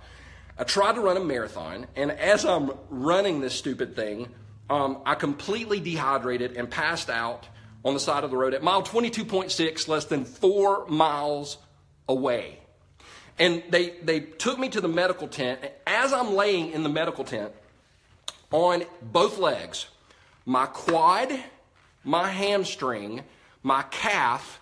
I 0.59 0.65
tried 0.65 0.95
to 0.95 1.03
run 1.03 1.19
a 1.19 1.21
marathon, 1.21 1.87
and 1.97 2.11
as 2.11 2.47
I'm 2.47 2.71
running 2.89 3.43
this 3.43 3.55
stupid 3.55 3.95
thing, 3.95 4.29
um, 4.71 5.03
I 5.05 5.15
completely 5.15 5.81
dehydrated 5.81 6.57
and 6.57 6.71
passed 6.71 7.11
out 7.11 7.47
on 7.85 7.93
the 7.93 8.01
side 8.01 8.25
of 8.25 8.31
the 8.31 8.37
road 8.37 8.55
at 8.55 8.63
mile 8.63 8.83
22.6, 8.83 9.89
less 9.89 10.07
than 10.07 10.25
four 10.25 10.87
miles 10.87 11.59
away. 12.09 12.59
And 13.39 13.63
they, 13.69 13.91
they 14.03 14.21
took 14.21 14.59
me 14.59 14.71
to 14.71 14.81
the 14.81 14.89
medical 14.89 15.29
tent. 15.29 15.61
As 15.87 16.15
I'm 16.15 16.35
laying 16.35 16.73
in 16.73 16.83
the 16.83 16.89
medical 16.89 17.23
tent, 17.23 17.53
on 18.51 18.85
both 19.03 19.39
legs, 19.39 19.89
my 20.47 20.65
quad, 20.65 21.39
my 22.03 22.29
hamstring, 22.29 23.23
my 23.67 23.83
calf, 23.91 24.61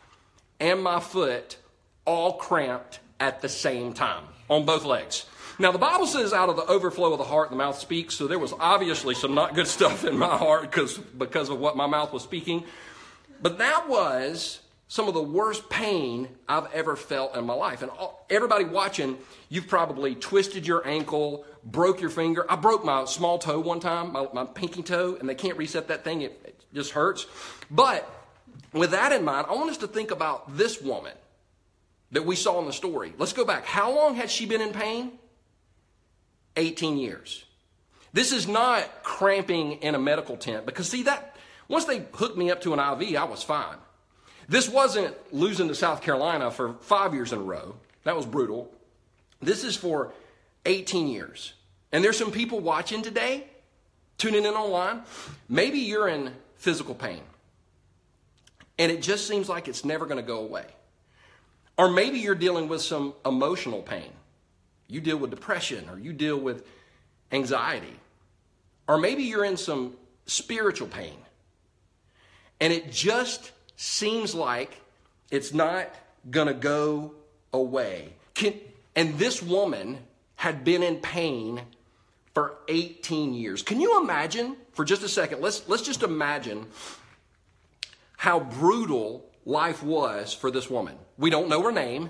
and 0.59 0.83
my 0.83 0.99
foot 0.99 1.59
all 2.07 2.39
cramped 2.39 3.01
at 3.21 3.43
the 3.43 3.51
same 3.51 3.93
time 3.93 4.25
on 4.49 4.65
both 4.65 4.87
legs. 4.87 5.27
Now, 5.59 5.73
the 5.73 5.79
Bible 5.79 6.07
says 6.07 6.33
out 6.33 6.49
of 6.49 6.57
the 6.57 6.65
overflow 6.65 7.13
of 7.13 7.19
the 7.19 7.25
heart, 7.25 7.51
the 7.51 7.57
mouth 7.57 7.79
speaks. 7.79 8.15
So 8.15 8.27
there 8.27 8.39
was 8.39 8.55
obviously 8.59 9.15
some 9.15 9.35
not 9.35 9.55
good 9.55 9.67
stuff 9.79 10.07
in 10.07 10.17
my 10.17 10.39
heart 10.39 10.63
because, 10.63 10.97
because 10.97 11.51
of 11.51 11.61
what 11.61 11.77
my 11.77 11.87
mouth 11.87 12.15
was 12.15 12.23
speaking. 12.23 12.65
But 13.43 13.59
that 13.59 13.91
was 13.91 14.61
some 14.89 15.07
of 15.07 15.13
the 15.13 15.23
worst 15.23 15.69
pain 15.69 16.29
I've 16.49 16.73
ever 16.73 16.97
felt 16.97 17.37
in 17.37 17.45
my 17.45 17.53
life. 17.53 17.83
And 17.83 17.91
all, 17.91 18.25
everybody 18.31 18.65
watching, 18.65 19.19
you've 19.51 19.69
probably 19.69 20.15
twisted 20.15 20.67
your 20.67 20.87
ankle, 20.89 21.45
broke 21.63 22.01
your 22.01 22.09
finger. 22.09 22.51
I 22.51 22.57
broke 22.57 22.87
my 22.87 23.05
small 23.05 23.39
toe 23.39 23.61
one 23.61 23.81
time, 23.81 24.13
my, 24.13 24.29
my 24.33 24.47
pinky 24.47 24.83
toe, 24.83 25.19
and 25.21 25.29
they 25.29 25.35
can't 25.35 25.59
reset 25.59 25.89
that 25.89 26.05
thing. 26.05 26.23
It, 26.23 26.41
it 26.47 26.65
just 26.73 26.93
hurts. 26.93 27.27
But 27.71 28.09
with 28.81 28.91
that 28.91 29.13
in 29.13 29.25
mind, 29.25 29.47
I 29.49 29.55
want 29.55 29.71
us 29.71 29.79
to 29.79 29.87
think 29.87 30.11
about 30.11 30.57
this 30.57 30.81
woman 30.81 31.13
that 32.13 32.25
we 32.25 32.37
saw 32.37 32.61
in 32.61 32.67
the 32.67 32.73
story. 32.73 33.13
Let's 33.19 33.33
go 33.33 33.45
back. 33.45 33.65
How 33.65 33.95
long 33.95 34.15
had 34.15 34.31
she 34.31 34.47
been 34.47 34.61
in 34.61 34.73
pain? 34.73 35.13
18 36.57 36.97
years. 36.97 37.45
This 38.13 38.33
is 38.33 38.47
not 38.47 39.03
cramping 39.03 39.73
in 39.83 39.95
a 39.95 39.99
medical 39.99 40.37
tent 40.37 40.67
because, 40.67 40.89
see, 40.89 41.03
that 41.05 41.37
once 41.69 41.85
they 41.85 42.07
hooked 42.13 42.37
me 42.37 42.51
up 42.51 42.61
to 42.63 42.73
an 42.73 42.79
IV, 42.79 43.17
I 43.17 43.25
was 43.25 43.43
fine. 43.43 43.77
This 44.49 44.69
wasn't 44.69 45.17
losing 45.33 45.69
to 45.69 45.75
South 45.75 46.03
Carolina 46.03 46.51
for 46.51 46.75
five 46.75 47.15
years 47.15 47.33
in 47.33 47.39
a 47.41 47.43
row. 47.43 47.77
That 48.05 48.15
was 48.15 48.27
brutal. 48.27 48.73
This 49.41 49.65
is 49.65 49.77
for 49.77 50.13
18 50.67 51.09
years. 51.09 51.55
And 51.91 52.05
there's 52.05 52.19
some 52.19 52.31
people 52.31 52.61
watching 52.61 53.03
today, 53.03 53.47
tuning 54.19 54.45
in 54.45 54.55
online. 54.55 55.03
Maybe 55.49 55.79
you're 55.79 56.09
in 56.09 56.33
physical 56.57 56.95
pain, 56.95 57.21
and 58.79 58.91
it 58.91 59.03
just 59.03 59.27
seems 59.27 59.49
like 59.49 59.69
it's 59.69 59.85
never 59.85 60.07
going 60.07 60.17
to 60.17 60.27
go 60.27 60.41
away. 60.41 60.67
Or 61.77 61.91
maybe 61.91 62.19
you're 62.19 62.35
dealing 62.35 62.69
with 62.69 62.83
some 62.83 63.15
emotional 63.25 63.83
pain. 63.83 64.11
You 64.89 65.01
deal 65.01 65.17
with 65.17 65.31
depression 65.31 65.89
or 65.89 65.99
you 65.99 66.13
deal 66.13 66.39
with 66.39 66.67
anxiety. 67.33 68.01
Or 68.87 68.99
maybe 68.99 69.25
you're 69.25 69.45
in 69.45 69.57
some 69.57 69.95
spiritual 70.27 70.89
pain. 70.89 71.17
And 72.61 72.73
it 72.73 72.93
just 72.93 73.53
seems 73.77 74.35
like 74.35 74.81
it's 75.31 75.53
not 75.53 75.89
going 76.31 76.47
to 76.49 76.55
go 76.55 77.13
away. 77.53 78.13
Can, 78.35 78.55
and 78.95 79.19
this 79.19 79.43
woman 79.43 79.99
had 80.37 80.65
been 80.65 80.83
in 80.83 80.97
pain 80.97 81.61
for 82.35 82.57
18 82.69 83.35
years. 83.35 83.63
Can 83.63 83.81
you 83.81 84.01
imagine 84.01 84.57
for 84.73 84.85
just 84.85 85.03
a 85.03 85.09
second? 85.09 85.41
Let's 85.41 85.69
let's 85.69 85.83
just 85.83 86.03
imagine 86.03 86.67
how 88.25 88.41
brutal 88.41 89.23
life 89.45 89.83
was 89.83 90.33
for 90.33 90.51
this 90.51 90.71
woman. 90.71 90.97
We 91.19 91.29
don't 91.29 91.51
know 91.51 91.61
her 91.61 91.71
name 91.71 92.09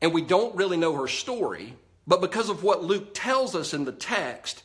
and 0.00 0.14
we 0.14 0.22
don't 0.22 0.54
really 0.54 0.76
know 0.76 0.94
her 0.94 1.08
story, 1.08 1.74
but 2.06 2.20
because 2.20 2.48
of 2.48 2.62
what 2.62 2.84
Luke 2.84 3.08
tells 3.14 3.56
us 3.56 3.74
in 3.74 3.84
the 3.84 3.90
text, 3.90 4.62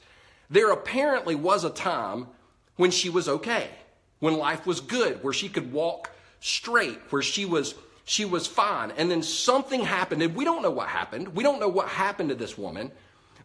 there 0.47 0.69
apparently 0.71 1.33
was 1.33 1.63
a 1.63 1.71
time 1.71 2.27
when 2.75 2.91
she 2.91 3.09
was 3.09 3.27
okay, 3.27 3.67
when 4.19 4.37
life 4.37 4.67
was 4.67 4.79
good, 4.79 5.23
where 5.23 5.33
she 5.33 5.49
could 5.49 5.73
walk 5.73 6.11
straight, 6.39 6.99
where 7.09 7.23
she 7.23 7.45
was 7.45 7.73
she 8.03 8.23
was 8.23 8.45
fine. 8.45 8.91
And 8.91 9.09
then 9.09 9.23
something 9.23 9.81
happened, 9.81 10.21
and 10.21 10.35
we 10.35 10.45
don't 10.45 10.61
know 10.61 10.69
what 10.69 10.89
happened. 10.89 11.29
We 11.29 11.41
don't 11.41 11.59
know 11.59 11.67
what 11.67 11.87
happened 11.87 12.29
to 12.29 12.35
this 12.35 12.59
woman, 12.59 12.91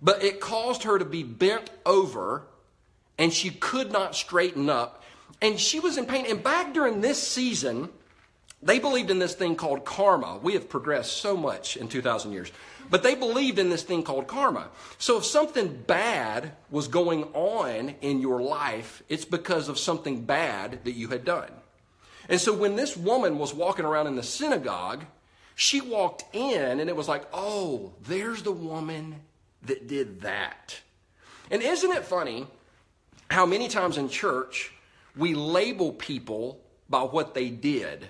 but 0.02 0.22
it 0.22 0.40
caused 0.40 0.82
her 0.82 0.98
to 0.98 1.06
be 1.06 1.22
bent 1.22 1.70
over, 1.86 2.42
and 3.16 3.32
she 3.32 3.48
could 3.48 3.90
not 3.90 4.14
straighten 4.14 4.68
up. 4.68 4.99
And 5.40 5.58
she 5.58 5.80
was 5.80 5.96
in 5.96 6.06
pain. 6.06 6.26
And 6.28 6.42
back 6.42 6.74
during 6.74 7.00
this 7.00 7.22
season, 7.22 7.88
they 8.62 8.78
believed 8.78 9.10
in 9.10 9.18
this 9.18 9.34
thing 9.34 9.56
called 9.56 9.84
karma. 9.84 10.38
We 10.42 10.52
have 10.54 10.68
progressed 10.68 11.18
so 11.18 11.36
much 11.36 11.76
in 11.76 11.88
2,000 11.88 12.32
years. 12.32 12.52
But 12.90 13.02
they 13.02 13.14
believed 13.14 13.58
in 13.58 13.70
this 13.70 13.84
thing 13.84 14.02
called 14.02 14.26
karma. 14.26 14.68
So 14.98 15.16
if 15.16 15.24
something 15.24 15.82
bad 15.86 16.52
was 16.70 16.88
going 16.88 17.24
on 17.34 17.94
in 18.00 18.20
your 18.20 18.42
life, 18.42 19.02
it's 19.08 19.24
because 19.24 19.68
of 19.68 19.78
something 19.78 20.24
bad 20.24 20.84
that 20.84 20.92
you 20.92 21.08
had 21.08 21.24
done. 21.24 21.52
And 22.28 22.40
so 22.40 22.52
when 22.52 22.76
this 22.76 22.96
woman 22.96 23.38
was 23.38 23.54
walking 23.54 23.84
around 23.84 24.08
in 24.08 24.16
the 24.16 24.22
synagogue, 24.22 25.04
she 25.54 25.80
walked 25.80 26.24
in 26.34 26.80
and 26.80 26.88
it 26.90 26.96
was 26.96 27.08
like, 27.08 27.24
oh, 27.32 27.92
there's 28.02 28.42
the 28.42 28.52
woman 28.52 29.16
that 29.62 29.86
did 29.86 30.22
that. 30.22 30.80
And 31.50 31.62
isn't 31.62 31.90
it 31.90 32.04
funny 32.04 32.46
how 33.30 33.46
many 33.46 33.68
times 33.68 33.98
in 33.98 34.08
church 34.08 34.72
we 35.16 35.34
label 35.34 35.92
people 35.92 36.60
by 36.88 37.02
what 37.02 37.34
they 37.34 37.48
did 37.50 38.08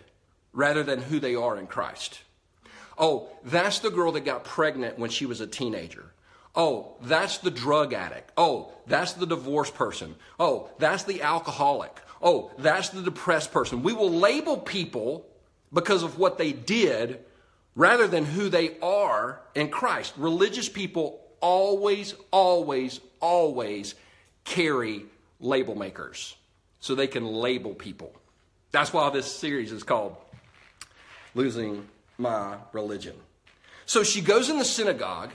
rather 0.52 0.82
than 0.82 1.00
who 1.00 1.20
they 1.20 1.34
are 1.34 1.58
in 1.58 1.66
Christ? 1.66 2.20
Oh, 2.98 3.28
that's 3.44 3.78
the 3.78 3.90
girl 3.90 4.12
that 4.12 4.24
got 4.24 4.44
pregnant 4.44 4.98
when 4.98 5.10
she 5.10 5.26
was 5.26 5.40
a 5.40 5.46
teenager. 5.46 6.12
Oh, 6.54 6.96
that's 7.02 7.38
the 7.38 7.50
drug 7.50 7.92
addict. 7.92 8.32
Oh, 8.36 8.72
that's 8.86 9.12
the 9.14 9.26
divorced 9.26 9.74
person. 9.74 10.16
Oh, 10.38 10.68
that's 10.78 11.04
the 11.04 11.22
alcoholic. 11.22 11.96
Oh, 12.20 12.50
that's 12.58 12.90
the 12.90 13.02
depressed 13.02 13.52
person. 13.52 13.82
We 13.82 13.92
will 13.92 14.10
label 14.10 14.58
people 14.58 15.26
because 15.72 16.02
of 16.02 16.18
what 16.18 16.36
they 16.36 16.52
did 16.52 17.20
rather 17.76 18.06
than 18.06 18.24
who 18.24 18.48
they 18.48 18.78
are 18.80 19.40
in 19.54 19.68
Christ. 19.68 20.12
Religious 20.16 20.68
people 20.68 21.20
always, 21.40 22.14
always, 22.30 23.00
always 23.20 23.94
carry 24.44 25.04
label 25.38 25.74
makers 25.74 26.34
so 26.80 26.94
they 26.94 27.06
can 27.06 27.26
label 27.26 27.74
people. 27.74 28.12
That's 28.72 28.92
why 28.92 29.08
this 29.10 29.32
series 29.32 29.72
is 29.72 29.82
called 29.82 30.16
Losing 31.34 31.86
My 32.18 32.56
Religion. 32.72 33.14
So 33.86 34.02
she 34.02 34.20
goes 34.20 34.48
in 34.48 34.58
the 34.58 34.64
synagogue, 34.64 35.30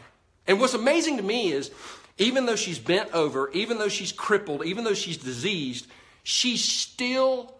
and 0.47 0.59
what's 0.59 0.73
amazing 0.73 1.17
to 1.17 1.23
me 1.23 1.51
is 1.51 1.71
even 2.17 2.45
though 2.45 2.55
she's 2.55 2.79
bent 2.79 3.11
over, 3.13 3.49
even 3.51 3.77
though 3.77 3.89
she's 3.89 4.11
crippled, 4.11 4.65
even 4.65 4.83
though 4.83 4.93
she's 4.93 5.17
diseased, 5.17 5.87
she 6.23 6.57
still 6.57 7.53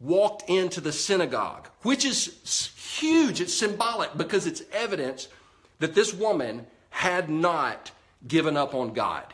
walked 0.00 0.48
into 0.48 0.80
the 0.80 0.92
synagogue, 0.92 1.68
which 1.82 2.04
is 2.04 2.72
huge. 2.98 3.40
It's 3.40 3.54
symbolic 3.54 4.16
because 4.16 4.46
it's 4.46 4.62
evidence 4.72 5.28
that 5.78 5.94
this 5.94 6.12
woman 6.12 6.66
had 6.90 7.28
not 7.28 7.90
given 8.26 8.56
up 8.56 8.74
on 8.74 8.92
God. 8.92 9.33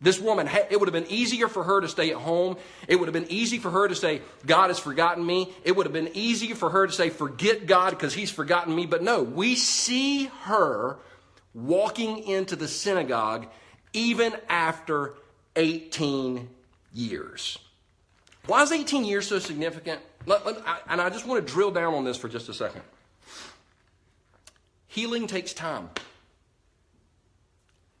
This 0.00 0.20
woman, 0.20 0.48
it 0.70 0.78
would 0.78 0.88
have 0.88 0.92
been 0.92 1.10
easier 1.10 1.48
for 1.48 1.64
her 1.64 1.80
to 1.80 1.88
stay 1.88 2.10
at 2.10 2.16
home. 2.16 2.58
It 2.86 2.96
would 2.96 3.08
have 3.08 3.14
been 3.14 3.30
easy 3.30 3.58
for 3.58 3.70
her 3.70 3.88
to 3.88 3.94
say, 3.94 4.20
God 4.44 4.68
has 4.68 4.78
forgotten 4.78 5.24
me. 5.24 5.54
It 5.64 5.74
would 5.74 5.86
have 5.86 5.92
been 5.92 6.10
easy 6.12 6.52
for 6.52 6.68
her 6.68 6.86
to 6.86 6.92
say, 6.92 7.08
forget 7.08 7.66
God 7.66 7.90
because 7.90 8.12
he's 8.12 8.30
forgotten 8.30 8.74
me. 8.74 8.84
But 8.84 9.02
no, 9.02 9.22
we 9.22 9.54
see 9.56 10.26
her 10.42 10.98
walking 11.54 12.24
into 12.24 12.56
the 12.56 12.68
synagogue 12.68 13.46
even 13.94 14.36
after 14.50 15.14
18 15.56 16.50
years. 16.92 17.58
Why 18.46 18.62
is 18.62 18.72
18 18.72 19.06
years 19.06 19.26
so 19.26 19.38
significant? 19.38 20.00
Let, 20.26 20.44
let, 20.44 20.58
I, 20.66 20.78
and 20.88 21.00
I 21.00 21.08
just 21.08 21.26
want 21.26 21.44
to 21.44 21.52
drill 21.52 21.70
down 21.70 21.94
on 21.94 22.04
this 22.04 22.18
for 22.18 22.28
just 22.28 22.50
a 22.50 22.54
second. 22.54 22.82
Healing 24.88 25.26
takes 25.26 25.54
time. 25.54 25.88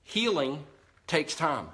Healing 0.04 0.62
takes 1.06 1.34
time. 1.34 1.68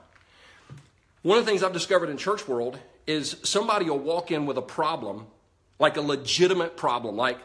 One 1.22 1.38
of 1.38 1.44
the 1.44 1.50
things 1.50 1.62
I've 1.62 1.72
discovered 1.72 2.10
in 2.10 2.16
church 2.16 2.48
world 2.48 2.78
is 3.06 3.36
somebody 3.44 3.88
will 3.88 3.98
walk 3.98 4.30
in 4.30 4.44
with 4.44 4.58
a 4.58 4.62
problem, 4.62 5.26
like 5.78 5.96
a 5.96 6.00
legitimate 6.00 6.76
problem, 6.76 7.16
like 7.16 7.38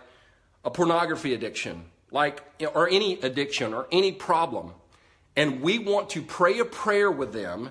a 0.66 0.72
pornography 0.72 1.34
addiction, 1.34 1.86
like 2.12 2.42
or 2.74 2.90
any 2.90 3.20
addiction 3.22 3.74
or 3.74 3.88
any 3.92 4.12
problem, 4.12 4.74
and 5.36 5.62
we 5.62 5.78
want 5.78 6.10
to 6.10 6.24
pray 6.24 6.58
a 6.58 6.66
prayer 6.66 7.12
with 7.12 7.32
them, 7.32 7.70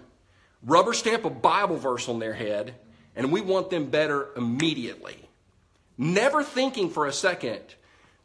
rubber 0.63 0.93
stamp 0.93 1.25
a 1.25 1.31
Bible 1.31 1.77
verse 1.77 2.09
on 2.09 2.21
their 2.21 2.35
head, 2.35 2.77
and 3.17 3.33
we 3.33 3.41
want 3.41 3.71
them 3.71 3.87
better 3.87 4.29
immediately. 4.37 5.17
Never 5.99 6.45
thinking 6.45 6.91
for 6.91 7.07
a 7.07 7.13
second 7.13 7.61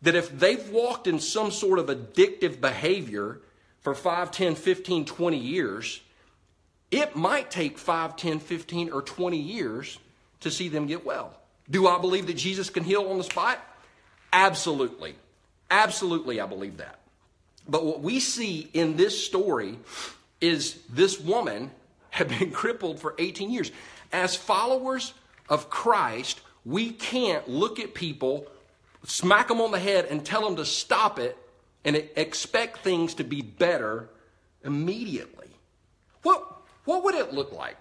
that 0.03 0.13
if 0.13 0.37
they've 0.37 0.69
walked 0.69 1.07
in 1.07 1.19
some 1.19 1.49
sort 1.49 1.79
of 1.79 1.87
addictive 1.87 2.61
behavior 2.61 3.41
for 3.79 3.95
5, 3.95 4.29
10, 4.29 4.53
15, 4.53 5.05
20 5.05 5.37
years, 5.37 6.01
it 6.91 7.15
might 7.15 7.49
take 7.49 7.77
5, 7.77 8.15
10, 8.15 8.39
15, 8.39 8.91
or 8.91 9.01
20 9.01 9.37
years 9.37 9.97
to 10.41 10.51
see 10.51 10.69
them 10.69 10.87
get 10.87 11.05
well. 11.05 11.33
Do 11.69 11.87
I 11.87 11.99
believe 11.99 12.27
that 12.27 12.35
Jesus 12.35 12.69
can 12.69 12.83
heal 12.83 13.07
on 13.07 13.17
the 13.17 13.23
spot? 13.23 13.59
Absolutely. 14.33 15.15
Absolutely, 15.69 16.41
I 16.41 16.45
believe 16.45 16.77
that. 16.77 16.99
But 17.67 17.85
what 17.85 18.01
we 18.01 18.19
see 18.19 18.69
in 18.73 18.97
this 18.97 19.23
story 19.25 19.77
is 20.41 20.79
this 20.89 21.19
woman 21.19 21.71
had 22.09 22.27
been 22.27 22.51
crippled 22.51 22.99
for 22.99 23.15
18 23.17 23.51
years. 23.51 23.71
As 24.11 24.35
followers 24.35 25.13
of 25.47 25.69
Christ, 25.69 26.41
we 26.65 26.91
can't 26.91 27.47
look 27.47 27.79
at 27.79 27.93
people, 27.93 28.47
smack 29.05 29.47
them 29.47 29.61
on 29.61 29.71
the 29.71 29.79
head, 29.79 30.05
and 30.05 30.25
tell 30.25 30.41
them 30.41 30.57
to 30.57 30.65
stop 30.65 31.19
it 31.19 31.37
and 31.85 31.95
expect 32.15 32.79
things 32.79 33.13
to 33.15 33.23
be 33.23 33.41
better 33.41 34.09
immediately. 34.63 35.47
What, 36.23 36.60
what 36.85 37.03
would 37.03 37.15
it 37.15 37.33
look 37.33 37.51
like? 37.51 37.77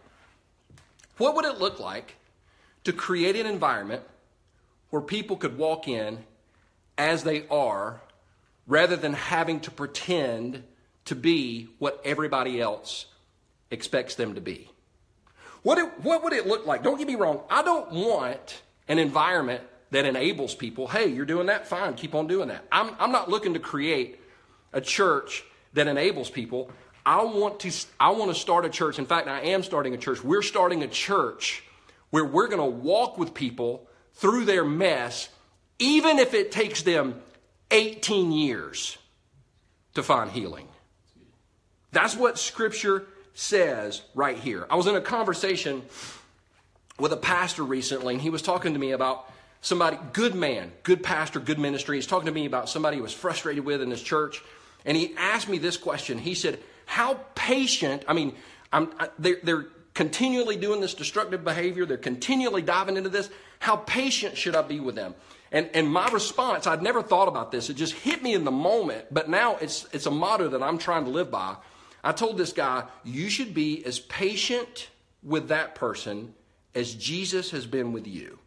What 1.18 1.34
would 1.36 1.44
it 1.44 1.58
look 1.58 1.78
like 1.80 2.16
to 2.84 2.92
create 2.92 3.36
an 3.36 3.46
environment 3.46 4.02
where 4.90 5.02
people 5.02 5.36
could 5.36 5.58
walk 5.58 5.86
in 5.88 6.24
as 6.96 7.24
they 7.24 7.46
are 7.48 8.00
rather 8.66 8.96
than 8.96 9.12
having 9.12 9.60
to 9.60 9.70
pretend 9.70 10.62
to 11.06 11.14
be 11.14 11.68
what 11.78 12.00
everybody 12.04 12.60
else 12.60 13.06
expects 13.70 14.14
them 14.14 14.34
to 14.34 14.40
be? 14.40 14.70
What, 15.62 15.78
it, 15.78 16.00
what 16.02 16.24
would 16.24 16.32
it 16.32 16.46
look 16.46 16.66
like? 16.66 16.82
Don't 16.82 16.98
get 16.98 17.06
me 17.06 17.16
wrong. 17.16 17.42
I 17.50 17.62
don't 17.62 17.90
want 17.92 18.62
an 18.88 18.98
environment 18.98 19.62
that 19.90 20.04
enables 20.04 20.54
people, 20.54 20.86
hey, 20.86 21.08
you're 21.08 21.26
doing 21.26 21.46
that, 21.46 21.66
fine, 21.66 21.94
keep 21.94 22.14
on 22.14 22.26
doing 22.26 22.48
that. 22.48 22.64
I'm, 22.70 22.94
I'm 22.98 23.12
not 23.12 23.28
looking 23.28 23.54
to 23.54 23.60
create 23.60 24.20
a 24.72 24.80
church 24.80 25.44
that 25.74 25.86
enables 25.86 26.30
people. 26.30 26.70
I 27.04 27.24
want 27.24 27.60
to 27.60 27.72
I 27.98 28.10
want 28.10 28.32
to 28.32 28.38
start 28.38 28.64
a 28.64 28.70
church. 28.70 28.98
In 28.98 29.06
fact, 29.06 29.28
I 29.28 29.40
am 29.40 29.62
starting 29.62 29.94
a 29.94 29.98
church. 29.98 30.22
We're 30.22 30.42
starting 30.42 30.82
a 30.82 30.88
church 30.88 31.62
where 32.10 32.24
we're 32.24 32.48
going 32.48 32.58
to 32.58 32.64
walk 32.64 33.18
with 33.18 33.34
people 33.34 33.86
through 34.14 34.44
their 34.44 34.64
mess 34.64 35.28
even 35.78 36.18
if 36.18 36.34
it 36.34 36.52
takes 36.52 36.82
them 36.82 37.20
18 37.70 38.32
years 38.32 38.98
to 39.94 40.02
find 40.02 40.30
healing. 40.30 40.68
That's 41.92 42.14
what 42.14 42.38
scripture 42.38 43.06
says 43.34 44.02
right 44.14 44.36
here. 44.36 44.66
I 44.70 44.76
was 44.76 44.86
in 44.86 44.94
a 44.94 45.00
conversation 45.00 45.82
with 46.98 47.12
a 47.12 47.16
pastor 47.16 47.64
recently 47.64 48.14
and 48.14 48.22
he 48.22 48.30
was 48.30 48.42
talking 48.42 48.74
to 48.74 48.78
me 48.78 48.92
about 48.92 49.30
somebody 49.62 49.98
good 50.12 50.34
man, 50.34 50.70
good 50.82 51.02
pastor, 51.02 51.40
good 51.40 51.58
ministry. 51.58 51.96
He's 51.96 52.06
talking 52.06 52.26
to 52.26 52.32
me 52.32 52.44
about 52.44 52.68
somebody 52.68 52.96
he 52.96 53.02
was 53.02 53.14
frustrated 53.14 53.64
with 53.64 53.80
in 53.80 53.90
his 53.90 54.02
church 54.02 54.42
and 54.84 54.96
he 54.96 55.14
asked 55.16 55.48
me 55.48 55.58
this 55.58 55.76
question. 55.76 56.18
He 56.18 56.34
said, 56.34 56.58
How 56.90 57.20
patient, 57.36 58.02
I 58.08 58.14
mean, 58.14 58.34
I, 58.72 58.88
they're, 59.16 59.36
they're 59.44 59.66
continually 59.94 60.56
doing 60.56 60.80
this 60.80 60.92
destructive 60.92 61.44
behavior, 61.44 61.86
they're 61.86 61.96
continually 61.96 62.62
diving 62.62 62.96
into 62.96 63.08
this. 63.08 63.30
How 63.60 63.76
patient 63.76 64.36
should 64.36 64.56
I 64.56 64.62
be 64.62 64.80
with 64.80 64.96
them? 64.96 65.14
And, 65.52 65.70
and 65.72 65.88
my 65.88 66.08
response, 66.08 66.66
I'd 66.66 66.82
never 66.82 67.00
thought 67.00 67.28
about 67.28 67.52
this. 67.52 67.70
It 67.70 67.74
just 67.74 67.92
hit 67.92 68.24
me 68.24 68.34
in 68.34 68.42
the 68.42 68.50
moment, 68.50 69.04
but 69.12 69.30
now 69.30 69.56
it's, 69.60 69.86
it's 69.92 70.06
a 70.06 70.10
motto 70.10 70.48
that 70.48 70.64
I'm 70.64 70.78
trying 70.78 71.04
to 71.04 71.12
live 71.12 71.30
by. 71.30 71.54
I 72.02 72.10
told 72.10 72.36
this 72.36 72.52
guy, 72.52 72.82
you 73.04 73.30
should 73.30 73.54
be 73.54 73.84
as 73.86 74.00
patient 74.00 74.88
with 75.22 75.46
that 75.46 75.76
person 75.76 76.34
as 76.74 76.92
Jesus 76.92 77.52
has 77.52 77.66
been 77.66 77.92
with 77.92 78.08
you. 78.08 78.40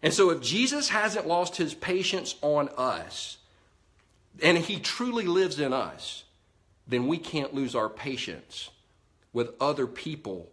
And 0.00 0.14
so 0.14 0.30
if 0.30 0.40
Jesus 0.40 0.90
hasn't 0.90 1.26
lost 1.26 1.56
his 1.56 1.74
patience 1.74 2.36
on 2.40 2.68
us, 2.76 3.38
and 4.40 4.56
he 4.56 4.78
truly 4.78 5.24
lives 5.24 5.58
in 5.58 5.72
us, 5.72 6.23
then 6.86 7.06
we 7.06 7.18
can't 7.18 7.54
lose 7.54 7.74
our 7.74 7.88
patience 7.88 8.70
with 9.32 9.50
other 9.60 9.86
people 9.86 10.50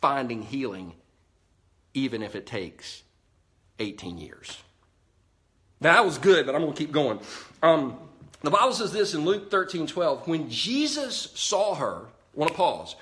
finding 0.00 0.42
healing, 0.42 0.94
even 1.94 2.22
if 2.22 2.34
it 2.34 2.46
takes 2.46 3.02
18 3.78 4.18
years. 4.18 4.58
Now, 5.80 5.94
that 5.94 6.04
was 6.04 6.18
good, 6.18 6.46
but 6.46 6.54
I'm 6.54 6.60
going 6.60 6.74
to 6.74 6.78
keep 6.78 6.92
going. 6.92 7.20
Um, 7.62 7.98
the 8.42 8.50
Bible 8.50 8.72
says 8.72 8.92
this 8.92 9.14
in 9.14 9.24
Luke 9.24 9.50
13 9.50 9.86
12. 9.86 10.28
When 10.28 10.48
Jesus 10.50 11.30
saw 11.34 11.74
her, 11.74 12.06
I 12.06 12.38
want 12.38 12.50
to 12.50 12.56
pause. 12.56 12.96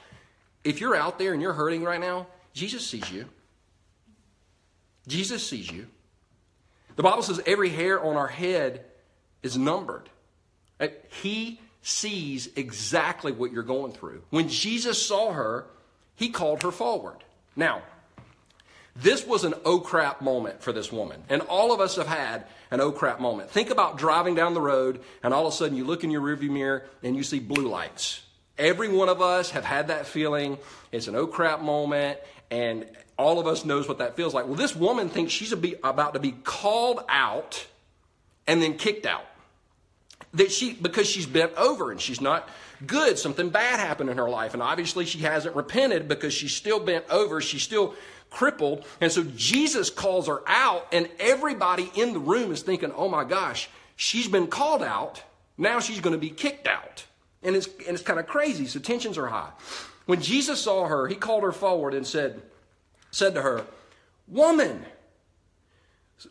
If 0.64 0.80
you're 0.80 0.96
out 0.96 1.18
there 1.18 1.32
and 1.32 1.42
you're 1.42 1.52
hurting 1.52 1.82
right 1.82 2.00
now, 2.00 2.26
Jesus 2.52 2.86
sees 2.86 3.10
you. 3.10 3.26
Jesus 5.06 5.46
sees 5.46 5.70
you. 5.70 5.86
The 6.96 7.02
Bible 7.02 7.22
says 7.22 7.40
every 7.46 7.70
hair 7.70 8.02
on 8.02 8.16
our 8.16 8.26
head 8.26 8.84
is 9.42 9.56
numbered. 9.56 10.08
He 11.22 11.60
sees 11.82 12.48
exactly 12.56 13.32
what 13.32 13.52
you're 13.52 13.62
going 13.62 13.92
through. 13.92 14.22
When 14.30 14.48
Jesus 14.48 15.04
saw 15.04 15.32
her, 15.32 15.66
he 16.14 16.30
called 16.30 16.62
her 16.62 16.72
forward. 16.72 17.24
Now, 17.56 17.82
this 18.96 19.24
was 19.24 19.44
an 19.44 19.54
oh 19.64 19.78
crap 19.78 20.20
moment 20.20 20.62
for 20.62 20.72
this 20.72 20.90
woman. 20.90 21.22
And 21.28 21.42
all 21.42 21.72
of 21.72 21.80
us 21.80 21.96
have 21.96 22.08
had 22.08 22.46
an 22.70 22.80
oh 22.80 22.90
crap 22.90 23.20
moment. 23.20 23.50
Think 23.50 23.70
about 23.70 23.96
driving 23.96 24.34
down 24.34 24.54
the 24.54 24.60
road 24.60 25.00
and 25.22 25.32
all 25.32 25.46
of 25.46 25.52
a 25.52 25.56
sudden 25.56 25.76
you 25.76 25.84
look 25.84 26.02
in 26.02 26.10
your 26.10 26.20
rearview 26.20 26.50
mirror 26.50 26.84
and 27.02 27.16
you 27.16 27.22
see 27.22 27.38
blue 27.38 27.68
lights. 27.68 28.22
Every 28.58 28.88
one 28.88 29.08
of 29.08 29.22
us 29.22 29.50
have 29.50 29.64
had 29.64 29.88
that 29.88 30.06
feeling. 30.06 30.58
It's 30.90 31.06
an 31.06 31.14
oh 31.14 31.28
crap 31.28 31.60
moment 31.62 32.18
and 32.50 32.86
all 33.16 33.38
of 33.38 33.46
us 33.46 33.64
knows 33.64 33.86
what 33.86 33.98
that 33.98 34.16
feels 34.16 34.34
like. 34.34 34.46
Well, 34.46 34.56
this 34.56 34.74
woman 34.74 35.08
thinks 35.08 35.32
she's 35.32 35.52
about 35.52 36.14
to 36.14 36.20
be 36.20 36.32
called 36.32 37.04
out 37.08 37.66
and 38.48 38.60
then 38.60 38.78
kicked 38.78 39.06
out. 39.06 39.26
That 40.34 40.52
she 40.52 40.74
because 40.74 41.06
she's 41.06 41.26
bent 41.26 41.54
over 41.54 41.90
and 41.90 42.00
she's 42.00 42.20
not 42.20 42.48
good. 42.86 43.18
Something 43.18 43.50
bad 43.50 43.80
happened 43.80 44.10
in 44.10 44.18
her 44.18 44.28
life. 44.28 44.54
And 44.54 44.62
obviously 44.62 45.04
she 45.04 45.20
hasn't 45.20 45.56
repented 45.56 46.08
because 46.08 46.34
she's 46.34 46.54
still 46.54 46.80
bent 46.80 47.04
over. 47.10 47.40
She's 47.40 47.62
still 47.62 47.94
crippled. 48.30 48.84
And 49.00 49.10
so 49.10 49.24
Jesus 49.24 49.90
calls 49.90 50.26
her 50.26 50.42
out, 50.46 50.86
and 50.92 51.08
everybody 51.18 51.90
in 51.94 52.12
the 52.12 52.18
room 52.18 52.52
is 52.52 52.62
thinking, 52.62 52.92
oh 52.94 53.08
my 53.08 53.24
gosh, 53.24 53.68
she's 53.96 54.28
been 54.28 54.46
called 54.46 54.82
out. 54.82 55.22
Now 55.56 55.80
she's 55.80 56.00
going 56.00 56.12
to 56.12 56.20
be 56.20 56.30
kicked 56.30 56.68
out. 56.68 57.04
And 57.42 57.56
it's, 57.56 57.66
and 57.66 57.88
it's 57.88 58.02
kind 58.02 58.20
of 58.20 58.26
crazy. 58.26 58.66
So 58.66 58.80
tensions 58.80 59.16
are 59.18 59.26
high. 59.26 59.50
When 60.06 60.20
Jesus 60.20 60.60
saw 60.60 60.86
her, 60.86 61.06
he 61.08 61.14
called 61.14 61.42
her 61.42 61.52
forward 61.52 61.94
and 61.94 62.06
said, 62.06 62.42
said 63.10 63.34
to 63.34 63.42
her, 63.42 63.64
Woman. 64.26 64.84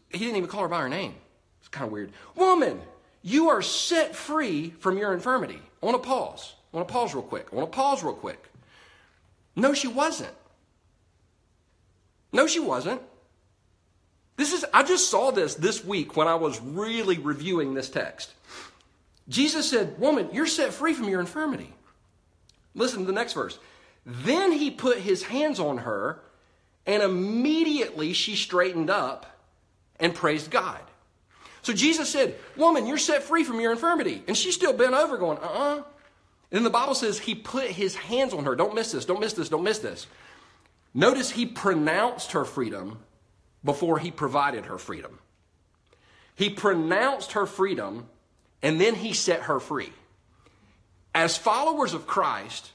He 0.10 0.20
didn't 0.20 0.36
even 0.36 0.50
call 0.50 0.64
her 0.64 0.68
by 0.68 0.82
her 0.82 0.90
name. 0.90 1.16
It's 1.60 1.70
kind 1.70 1.86
of 1.86 1.92
weird. 1.92 2.12
Woman, 2.36 2.82
you 3.22 3.50
are 3.50 3.62
set 3.62 4.16
free 4.16 4.72
from 4.80 4.98
your 4.98 5.14
infirmity. 5.14 5.60
I 5.82 5.86
want 5.86 6.02
to 6.02 6.08
pause. 6.08 6.56
I 6.74 6.78
want 6.78 6.88
to 6.88 6.94
pause 6.94 7.14
real 7.14 7.24
quick. 7.24 7.48
I 7.52 7.56
want 7.56 7.72
to 7.72 7.76
pause 7.76 8.04
real 8.04 8.14
quick. 8.14 8.44
No, 9.56 9.74
she 9.74 9.88
wasn't. 9.88 10.34
No, 12.32 12.48
she 12.48 12.60
wasn't. 12.60 13.02
This 14.36 14.54
is, 14.54 14.64
I 14.74 14.84
just 14.84 15.10
saw 15.10 15.32
this 15.32 15.56
this 15.56 15.84
week 15.84 16.16
when 16.16 16.28
I 16.28 16.36
was 16.36 16.62
really 16.62 17.18
reviewing 17.18 17.74
this 17.74 17.90
text. 17.90 18.34
Jesus 19.28 19.70
said, 19.70 20.00
Woman, 20.00 20.30
you're 20.32 20.46
set 20.46 20.74
free 20.74 20.94
from 20.94 21.10
your 21.10 21.20
infirmity. 21.20 21.74
Listen 22.76 23.00
to 23.00 23.06
the 23.06 23.14
next 23.14 23.34
verse. 23.34 23.58
Then 24.06 24.52
he 24.52 24.72
put 24.72 25.00
his 25.00 25.24
hands 25.24 25.60
on 25.60 25.80
her, 25.80 26.22
and 26.86 27.04
immediately 27.04 28.14
she 28.14 28.36
straightened 28.36 28.90
up 28.90 29.26
and 30.00 30.14
praised 30.14 30.52
God. 30.52 30.80
So 31.68 31.74
Jesus 31.74 32.10
said, 32.10 32.34
Woman, 32.56 32.88
you're 32.88 32.98
set 32.98 33.24
free 33.24 33.44
from 33.44 33.60
your 33.60 33.74
infirmity. 33.74 34.24
And 34.26 34.38
she's 34.38 34.56
still 34.56 34.72
bent 34.72 34.94
over 34.94 35.18
going, 35.18 35.38
Uh 35.40 35.42
uh-uh. 35.42 35.60
uh 35.60 35.76
And 35.76 35.84
then 36.52 36.64
the 36.64 36.70
Bible 36.70 36.96
says 36.96 37.20
he 37.20 37.36
put 37.36 37.66
his 37.68 37.94
hands 37.94 38.34
on 38.34 38.46
her. 38.46 38.56
Don't 38.56 38.74
miss 38.74 38.94
this, 38.94 39.04
don't 39.04 39.20
miss 39.20 39.34
this, 39.34 39.50
don't 39.50 39.66
miss 39.66 39.80
this. 39.80 40.08
Notice 40.94 41.30
he 41.30 41.46
pronounced 41.46 42.32
her 42.32 42.46
freedom 42.46 43.00
before 43.66 44.00
he 44.00 44.12
provided 44.12 44.68
her 44.68 44.78
freedom. 44.78 45.20
He 46.36 46.50
pronounced 46.50 47.34
her 47.34 47.46
freedom 47.46 48.08
and 48.62 48.80
then 48.80 48.96
he 48.96 49.12
set 49.12 49.42
her 49.42 49.60
free. 49.60 49.92
As 51.14 51.38
followers 51.38 51.94
of 51.94 52.08
Christ, 52.08 52.72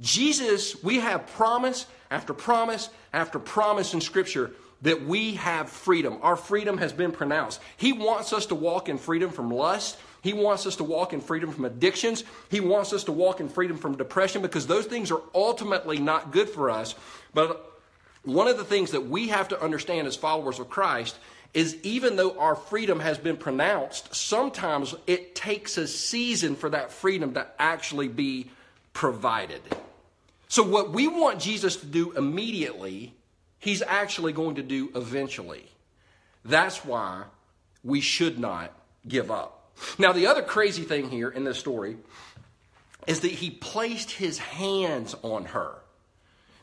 Jesus, 0.00 0.82
we 0.82 1.00
have 1.00 1.26
promise 1.26 1.84
after 2.10 2.32
promise 2.32 2.88
after 3.12 3.38
promise 3.38 3.92
in 3.92 4.00
Scripture 4.00 4.52
that 4.82 5.04
we 5.04 5.34
have 5.34 5.70
freedom. 5.70 6.18
Our 6.22 6.36
freedom 6.36 6.78
has 6.78 6.92
been 6.92 7.12
pronounced. 7.12 7.60
He 7.76 7.92
wants 7.92 8.32
us 8.32 8.46
to 8.46 8.54
walk 8.54 8.88
in 8.88 8.98
freedom 8.98 9.30
from 9.30 9.50
lust. 9.50 9.96
He 10.22 10.32
wants 10.32 10.66
us 10.66 10.76
to 10.76 10.84
walk 10.84 11.12
in 11.12 11.20
freedom 11.20 11.50
from 11.52 11.64
addictions. 11.64 12.24
He 12.50 12.60
wants 12.60 12.92
us 12.92 13.04
to 13.04 13.12
walk 13.12 13.40
in 13.40 13.48
freedom 13.48 13.76
from 13.76 13.96
depression 13.96 14.42
because 14.42 14.66
those 14.66 14.86
things 14.86 15.10
are 15.10 15.22
ultimately 15.34 15.98
not 15.98 16.32
good 16.32 16.48
for 16.48 16.70
us. 16.70 16.94
But 17.32 17.72
one 18.24 18.48
of 18.48 18.56
the 18.56 18.64
things 18.64 18.92
that 18.92 19.06
we 19.06 19.28
have 19.28 19.48
to 19.48 19.60
understand 19.60 20.06
as 20.06 20.16
followers 20.16 20.58
of 20.58 20.68
Christ 20.68 21.16
is 21.54 21.76
even 21.82 22.16
though 22.16 22.38
our 22.38 22.54
freedom 22.54 23.00
has 23.00 23.18
been 23.18 23.36
pronounced, 23.36 24.14
sometimes 24.14 24.94
it 25.06 25.34
takes 25.34 25.76
a 25.76 25.86
season 25.86 26.56
for 26.56 26.70
that 26.70 26.90
freedom 26.92 27.34
to 27.34 27.46
actually 27.58 28.08
be 28.08 28.50
provided. 28.94 29.60
So, 30.48 30.62
what 30.62 30.90
we 30.90 31.08
want 31.08 31.40
Jesus 31.40 31.76
to 31.76 31.86
do 31.86 32.12
immediately, 32.12 33.14
he's 33.62 33.80
actually 33.80 34.32
going 34.32 34.56
to 34.56 34.62
do 34.62 34.90
eventually. 34.94 35.64
That's 36.44 36.84
why 36.84 37.24
we 37.84 38.00
should 38.00 38.38
not 38.38 38.72
give 39.06 39.30
up. 39.30 39.70
Now, 39.98 40.12
the 40.12 40.26
other 40.26 40.42
crazy 40.42 40.82
thing 40.82 41.10
here 41.10 41.30
in 41.30 41.44
this 41.44 41.58
story 41.58 41.96
is 43.06 43.20
that 43.20 43.30
he 43.30 43.50
placed 43.50 44.10
his 44.10 44.38
hands 44.38 45.14
on 45.22 45.46
her. 45.46 45.76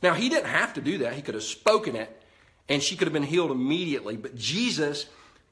Now, 0.04 0.14
he 0.14 0.28
didn't 0.30 0.50
have 0.50 0.74
to 0.74 0.82
do 0.82 1.00
that. 1.00 1.14
He 1.14 1.22
could 1.22 1.36
have 1.36 1.44
spoken 1.44 1.96
it 1.96 2.22
and 2.68 2.84
she 2.84 2.98
could 2.98 3.08
have 3.08 3.14
been 3.14 3.24
healed 3.24 3.52
immediately. 3.52 4.18
But 4.18 4.36
Jesus 4.36 5.06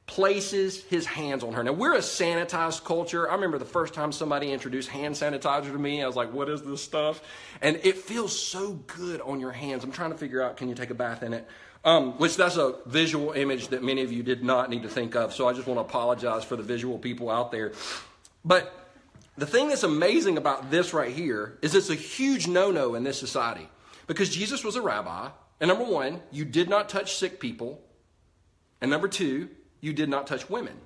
places 0.08 0.82
his 0.84 1.06
hands 1.06 1.44
on 1.44 1.52
her. 1.52 1.62
Now, 1.62 1.72
we're 1.72 1.94
a 1.94 1.98
sanitized 1.98 2.82
culture. 2.82 3.30
I 3.30 3.34
remember 3.34 3.58
the 3.58 3.66
first 3.66 3.94
time 3.94 4.10
somebody 4.10 4.50
introduced 4.50 4.88
hand 4.88 5.14
sanitizer 5.14 5.70
to 5.70 5.78
me, 5.78 6.02
I 6.02 6.06
was 6.06 6.16
like, 6.16 6.32
what 6.32 6.48
is 6.48 6.62
this 6.62 6.82
stuff? 6.82 7.22
And 7.60 7.78
it 7.84 7.98
feels 7.98 8.36
so 8.36 8.72
good 8.72 9.20
on 9.20 9.38
your 9.38 9.52
hands. 9.52 9.84
I'm 9.84 9.92
trying 9.92 10.10
to 10.10 10.16
figure 10.16 10.42
out 10.42 10.56
can 10.56 10.68
you 10.68 10.74
take 10.74 10.90
a 10.90 10.94
bath 10.94 11.22
in 11.22 11.34
it? 11.34 11.46
Um, 11.84 12.18
which 12.18 12.36
that's 12.36 12.56
a 12.56 12.76
visual 12.86 13.32
image 13.32 13.68
that 13.68 13.84
many 13.84 14.02
of 14.02 14.10
you 14.10 14.22
did 14.22 14.42
not 14.42 14.70
need 14.70 14.82
to 14.82 14.88
think 14.88 15.14
of. 15.14 15.32
So 15.34 15.46
I 15.46 15.52
just 15.52 15.68
want 15.68 15.76
to 15.76 15.82
apologize 15.82 16.42
for 16.42 16.56
the 16.56 16.62
visual 16.62 16.98
people 16.98 17.30
out 17.30 17.52
there. 17.52 17.72
But 18.44 18.72
the 19.36 19.46
thing 19.46 19.68
that's 19.68 19.84
amazing 19.84 20.38
about 20.38 20.70
this 20.70 20.92
right 20.92 21.14
here 21.14 21.58
is 21.60 21.74
it's 21.74 21.90
a 21.90 21.94
huge 21.94 22.48
no 22.48 22.70
no 22.70 22.94
in 22.94 23.04
this 23.04 23.20
society 23.20 23.68
because 24.06 24.30
Jesus 24.30 24.64
was 24.64 24.74
a 24.74 24.82
rabbi. 24.82 25.28
And 25.60 25.68
number 25.68 25.84
one, 25.84 26.22
you 26.32 26.44
did 26.44 26.68
not 26.68 26.88
touch 26.88 27.16
sick 27.16 27.40
people. 27.40 27.80
And 28.80 28.90
number 28.90 29.08
two, 29.08 29.50
you 29.80 29.92
did 29.92 30.08
not 30.08 30.26
touch 30.26 30.48
women. 30.48 30.76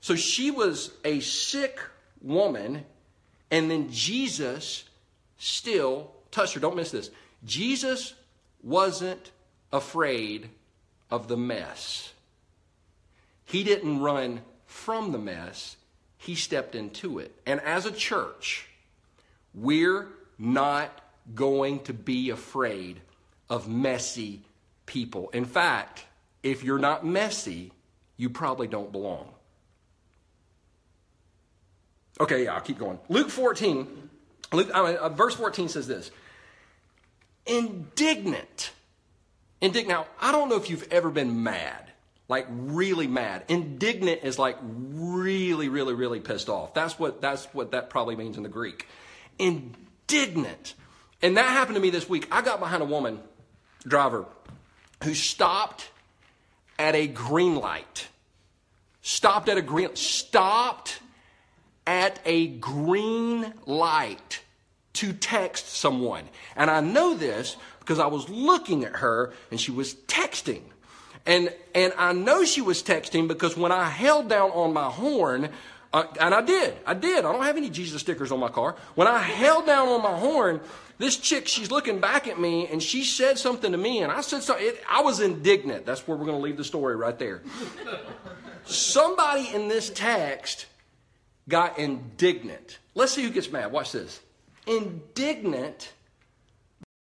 So 0.00 0.14
she 0.14 0.50
was 0.50 0.92
a 1.04 1.20
sick 1.20 1.80
woman, 2.22 2.84
and 3.50 3.70
then 3.70 3.90
Jesus 3.90 4.84
still 5.38 6.12
touched 6.30 6.54
her. 6.54 6.60
Don't 6.60 6.76
miss 6.76 6.90
this. 6.90 7.10
Jesus 7.44 8.14
wasn't 8.62 9.30
afraid 9.72 10.50
of 11.10 11.28
the 11.28 11.36
mess. 11.36 12.12
He 13.44 13.64
didn't 13.64 14.00
run 14.00 14.42
from 14.66 15.12
the 15.12 15.18
mess, 15.18 15.76
he 16.18 16.34
stepped 16.34 16.74
into 16.74 17.18
it. 17.18 17.34
And 17.46 17.60
as 17.60 17.86
a 17.86 17.90
church, 17.90 18.68
we're 19.54 20.08
not 20.38 21.00
going 21.34 21.80
to 21.80 21.94
be 21.94 22.30
afraid 22.30 23.00
of 23.48 23.68
messy 23.68 24.42
people. 24.84 25.30
In 25.30 25.44
fact, 25.46 26.04
if 26.42 26.62
you're 26.62 26.78
not 26.78 27.04
messy, 27.04 27.72
you 28.18 28.28
probably 28.28 28.66
don't 28.66 28.92
belong. 28.92 29.32
Okay, 32.20 32.44
yeah, 32.44 32.54
I'll 32.54 32.60
keep 32.60 32.78
going. 32.78 32.98
Luke 33.08 33.30
14, 33.30 34.10
Luke, 34.52 34.70
uh, 34.70 35.08
verse 35.08 35.34
14 35.36 35.68
says 35.68 35.86
this 35.86 36.10
Indignant. 37.46 38.72
Indignant. 39.60 39.88
Now, 39.88 40.06
I 40.20 40.32
don't 40.32 40.48
know 40.48 40.56
if 40.56 40.68
you've 40.68 40.86
ever 40.92 41.10
been 41.10 41.42
mad, 41.42 41.90
like 42.28 42.46
really 42.50 43.06
mad. 43.06 43.44
Indignant 43.48 44.20
is 44.24 44.38
like 44.38 44.58
really, 44.62 45.68
really, 45.68 45.94
really 45.94 46.20
pissed 46.20 46.48
off. 46.48 46.74
That's 46.74 46.98
what, 46.98 47.22
that's 47.22 47.46
what 47.54 47.70
that 47.70 47.88
probably 47.88 48.16
means 48.16 48.36
in 48.36 48.42
the 48.42 48.48
Greek. 48.48 48.86
Indignant. 49.38 50.74
And 51.22 51.36
that 51.36 51.48
happened 51.48 51.76
to 51.76 51.80
me 51.80 51.90
this 51.90 52.08
week. 52.08 52.28
I 52.30 52.42
got 52.42 52.60
behind 52.60 52.82
a 52.82 52.86
woman 52.86 53.20
driver 53.84 54.26
who 55.02 55.14
stopped 55.14 55.90
at 56.78 56.94
a 56.94 57.06
green 57.06 57.56
light. 57.56 58.08
Stopped 59.02 59.48
at 59.48 59.58
a 59.58 59.62
green 59.62 59.94
stopped 59.96 61.00
at 61.86 62.20
a 62.24 62.48
green 62.48 63.52
light 63.66 64.42
to 64.94 65.12
text 65.12 65.68
someone. 65.68 66.24
And 66.56 66.70
I 66.70 66.80
know 66.80 67.14
this 67.14 67.56
because 67.80 67.98
I 67.98 68.06
was 68.06 68.28
looking 68.28 68.84
at 68.84 68.96
her 68.96 69.32
and 69.50 69.60
she 69.60 69.70
was 69.70 69.94
texting. 69.94 70.62
And, 71.24 71.54
and 71.74 71.92
I 71.96 72.12
know 72.12 72.44
she 72.44 72.60
was 72.60 72.82
texting 72.82 73.28
because 73.28 73.56
when 73.56 73.72
I 73.72 73.88
held 73.88 74.28
down 74.28 74.50
on 74.50 74.72
my 74.72 74.90
horn, 74.90 75.50
uh, 75.92 76.04
and 76.20 76.34
I 76.34 76.42
did, 76.42 76.74
I 76.86 76.94
did. 76.94 77.24
I 77.24 77.32
don't 77.32 77.44
have 77.44 77.56
any 77.56 77.70
Jesus 77.70 78.00
stickers 78.00 78.30
on 78.30 78.40
my 78.40 78.48
car. 78.48 78.76
When 78.94 79.08
I 79.08 79.18
held 79.18 79.66
down 79.66 79.88
on 79.88 80.02
my 80.02 80.16
horn, 80.16 80.60
this 80.98 81.16
chick, 81.16 81.48
she's 81.48 81.70
looking 81.70 82.00
back 82.00 82.26
at 82.28 82.38
me 82.38 82.66
and 82.66 82.82
she 82.82 83.04
said 83.04 83.38
something 83.38 83.72
to 83.72 83.78
me, 83.78 84.02
and 84.02 84.12
I 84.12 84.20
said 84.20 84.42
something. 84.42 84.70
I 84.90 85.00
was 85.00 85.20
indignant. 85.20 85.86
That's 85.86 86.06
where 86.06 86.16
we're 86.16 86.26
going 86.26 86.36
to 86.36 86.42
leave 86.42 86.56
the 86.56 86.64
story 86.64 86.96
right 86.96 87.18
there. 87.18 87.42
Somebody 88.64 89.48
in 89.54 89.68
this 89.68 89.88
text 89.90 90.66
got 91.48 91.78
indignant. 91.78 92.78
Let's 92.94 93.12
see 93.12 93.22
who 93.22 93.30
gets 93.30 93.50
mad. 93.50 93.72
Watch 93.72 93.92
this. 93.92 94.20
Indignant 94.66 95.92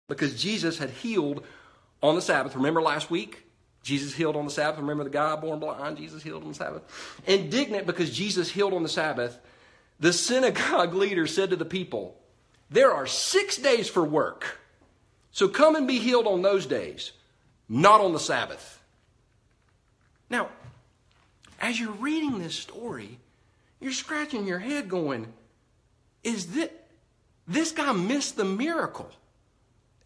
because 0.08 0.42
Jesus 0.42 0.78
had 0.78 0.90
healed 0.90 1.44
on 2.02 2.16
the 2.16 2.22
Sabbath. 2.22 2.56
Remember 2.56 2.82
last 2.82 3.10
week? 3.10 3.44
Jesus 3.82 4.14
healed 4.14 4.36
on 4.36 4.44
the 4.44 4.50
Sabbath. 4.50 4.80
Remember 4.80 5.04
the 5.04 5.10
guy 5.10 5.34
born 5.36 5.58
blind? 5.58 5.96
Jesus 5.96 6.22
healed 6.22 6.42
on 6.42 6.50
the 6.50 6.54
Sabbath. 6.54 6.82
Indignant 7.26 7.86
because 7.86 8.14
Jesus 8.14 8.50
healed 8.50 8.72
on 8.72 8.82
the 8.82 8.88
Sabbath, 8.88 9.38
the 9.98 10.12
synagogue 10.12 10.94
leader 10.94 11.26
said 11.26 11.50
to 11.50 11.56
the 11.56 11.64
people, 11.64 12.16
there 12.70 12.92
are 12.92 13.06
six 13.06 13.56
days 13.56 13.88
for 13.88 14.04
work. 14.04 14.58
So 15.30 15.48
come 15.48 15.76
and 15.76 15.86
be 15.86 15.98
healed 15.98 16.26
on 16.26 16.42
those 16.42 16.66
days, 16.66 17.12
not 17.68 18.00
on 18.00 18.12
the 18.12 18.20
Sabbath. 18.20 18.80
Now, 20.30 20.48
as 21.60 21.78
you're 21.78 21.92
reading 21.92 22.38
this 22.38 22.54
story, 22.54 23.18
you're 23.80 23.92
scratching 23.92 24.46
your 24.46 24.58
head 24.58 24.88
going, 24.88 25.32
is 26.22 26.46
this, 26.48 26.70
this 27.48 27.72
guy 27.72 27.92
missed 27.92 28.36
the 28.36 28.44
miracle? 28.44 29.10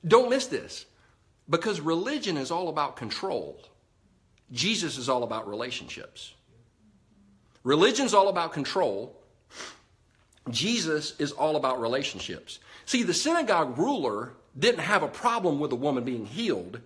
Don't 0.06 0.30
miss 0.30 0.46
this 0.46 0.86
because 1.48 1.80
religion 1.80 2.36
is 2.36 2.50
all 2.50 2.68
about 2.68 2.96
control. 2.96 3.60
Jesus 4.52 4.98
is 4.98 5.08
all 5.08 5.22
about 5.22 5.48
relationships. 5.48 6.32
Religion's 7.64 8.14
all 8.14 8.28
about 8.28 8.52
control. 8.52 9.16
Jesus 10.50 11.14
is 11.18 11.32
all 11.32 11.56
about 11.56 11.80
relationships. 11.80 12.60
See, 12.84 13.02
the 13.02 13.14
synagogue 13.14 13.76
ruler 13.76 14.32
didn't 14.56 14.80
have 14.80 15.02
a 15.02 15.08
problem 15.08 15.58
with 15.58 15.72
a 15.72 15.76
woman 15.76 16.04
being 16.04 16.26
healed. 16.26 16.80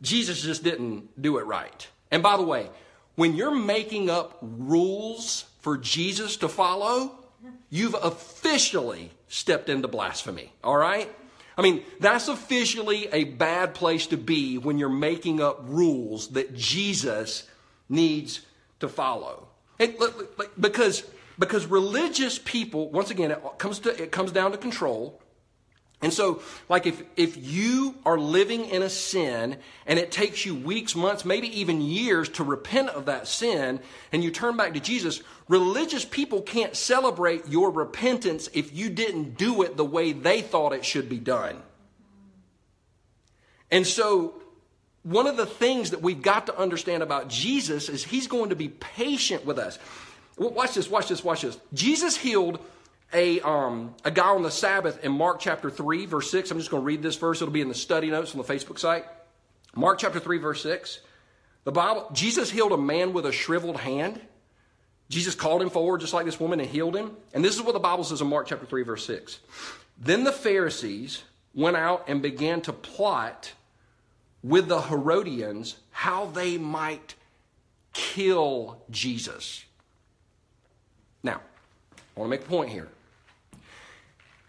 Jesus 0.00 0.42
just 0.42 0.64
didn't 0.64 1.20
do 1.20 1.38
it 1.38 1.44
right. 1.44 1.86
And 2.10 2.22
by 2.22 2.36
the 2.36 2.42
way, 2.42 2.70
when 3.16 3.34
you're 3.34 3.54
making 3.54 4.10
up 4.10 4.38
rules 4.40 5.44
for 5.60 5.76
Jesus 5.76 6.38
to 6.38 6.48
follow, 6.48 7.12
you've 7.70 7.94
officially 7.94 9.10
stepped 9.28 9.68
into 9.68 9.88
blasphemy, 9.88 10.52
all 10.62 10.76
right? 10.76 11.10
I 11.56 11.62
mean, 11.62 11.82
that's 12.00 12.28
officially 12.28 13.08
a 13.12 13.24
bad 13.24 13.74
place 13.74 14.06
to 14.08 14.16
be 14.16 14.58
when 14.58 14.78
you're 14.78 14.88
making 14.88 15.40
up 15.40 15.60
rules 15.64 16.28
that 16.28 16.54
Jesus 16.54 17.48
needs 17.88 18.40
to 18.80 18.88
follow. 18.88 19.48
And, 19.78 19.94
because 20.58 21.04
because 21.38 21.66
religious 21.66 22.38
people 22.38 22.90
once 22.90 23.10
again 23.10 23.32
it 23.32 23.42
comes 23.58 23.80
to 23.80 24.02
it 24.02 24.12
comes 24.12 24.30
down 24.30 24.52
to 24.52 24.56
control 24.56 25.20
and 26.02 26.12
so 26.12 26.42
like 26.68 26.86
if 26.86 27.02
if 27.16 27.36
you 27.36 27.94
are 28.04 28.18
living 28.18 28.66
in 28.66 28.82
a 28.82 28.90
sin 28.90 29.56
and 29.86 29.98
it 29.98 30.10
takes 30.10 30.44
you 30.44 30.54
weeks 30.54 30.94
months 30.94 31.24
maybe 31.24 31.48
even 31.60 31.80
years 31.80 32.28
to 32.28 32.44
repent 32.44 32.90
of 32.90 33.06
that 33.06 33.26
sin 33.26 33.80
and 34.12 34.22
you 34.22 34.30
turn 34.30 34.56
back 34.56 34.74
to 34.74 34.80
jesus 34.80 35.22
religious 35.48 36.04
people 36.04 36.42
can't 36.42 36.76
celebrate 36.76 37.48
your 37.48 37.70
repentance 37.70 38.48
if 38.52 38.74
you 38.74 38.90
didn't 38.90 39.36
do 39.36 39.62
it 39.62 39.76
the 39.76 39.84
way 39.84 40.12
they 40.12 40.40
thought 40.40 40.72
it 40.72 40.84
should 40.84 41.08
be 41.08 41.18
done 41.18 41.60
and 43.70 43.86
so 43.86 44.34
one 45.02 45.26
of 45.26 45.36
the 45.36 45.46
things 45.46 45.90
that 45.90 46.00
we've 46.00 46.22
got 46.22 46.46
to 46.46 46.58
understand 46.58 47.02
about 47.02 47.28
jesus 47.28 47.88
is 47.88 48.04
he's 48.04 48.26
going 48.26 48.50
to 48.50 48.56
be 48.56 48.68
patient 48.68 49.44
with 49.44 49.58
us 49.58 49.78
Watch 50.36 50.74
this, 50.74 50.90
watch 50.90 51.08
this, 51.08 51.22
watch 51.22 51.42
this. 51.42 51.58
Jesus 51.72 52.16
healed 52.16 52.58
a, 53.12 53.40
um, 53.40 53.94
a 54.04 54.10
guy 54.10 54.28
on 54.28 54.42
the 54.42 54.50
Sabbath 54.50 55.04
in 55.04 55.12
Mark 55.12 55.40
chapter 55.40 55.70
3, 55.70 56.06
verse 56.06 56.30
6. 56.30 56.50
I'm 56.50 56.58
just 56.58 56.70
going 56.70 56.82
to 56.82 56.86
read 56.86 57.02
this 57.02 57.16
verse. 57.16 57.40
It'll 57.40 57.52
be 57.52 57.60
in 57.60 57.68
the 57.68 57.74
study 57.74 58.10
notes 58.10 58.34
on 58.34 58.38
the 58.38 58.44
Facebook 58.44 58.78
site. 58.78 59.04
Mark 59.76 59.98
chapter 59.98 60.20
3, 60.20 60.38
verse 60.38 60.62
6. 60.62 61.00
The 61.64 61.72
Bible, 61.72 62.08
Jesus 62.12 62.50
healed 62.50 62.72
a 62.72 62.76
man 62.76 63.12
with 63.12 63.26
a 63.26 63.32
shriveled 63.32 63.78
hand. 63.78 64.20
Jesus 65.08 65.34
called 65.34 65.62
him 65.62 65.70
forward 65.70 66.00
just 66.00 66.12
like 66.12 66.26
this 66.26 66.40
woman 66.40 66.60
and 66.60 66.68
healed 66.68 66.96
him. 66.96 67.16
And 67.32 67.44
this 67.44 67.54
is 67.54 67.62
what 67.62 67.72
the 67.72 67.80
Bible 67.80 68.04
says 68.04 68.20
in 68.20 68.26
Mark 68.26 68.46
chapter 68.46 68.66
3, 68.66 68.82
verse 68.82 69.06
6. 69.06 69.40
Then 69.98 70.24
the 70.24 70.32
Pharisees 70.32 71.22
went 71.54 71.76
out 71.76 72.04
and 72.08 72.20
began 72.20 72.60
to 72.62 72.72
plot 72.72 73.52
with 74.42 74.68
the 74.68 74.82
Herodians 74.82 75.76
how 75.90 76.26
they 76.26 76.58
might 76.58 77.14
kill 77.92 78.82
Jesus. 78.90 79.64
Now, 81.22 81.40
I 82.16 82.20
want 82.20 82.30
to 82.30 82.36
make 82.36 82.46
a 82.46 82.48
point 82.48 82.70
here. 82.70 82.88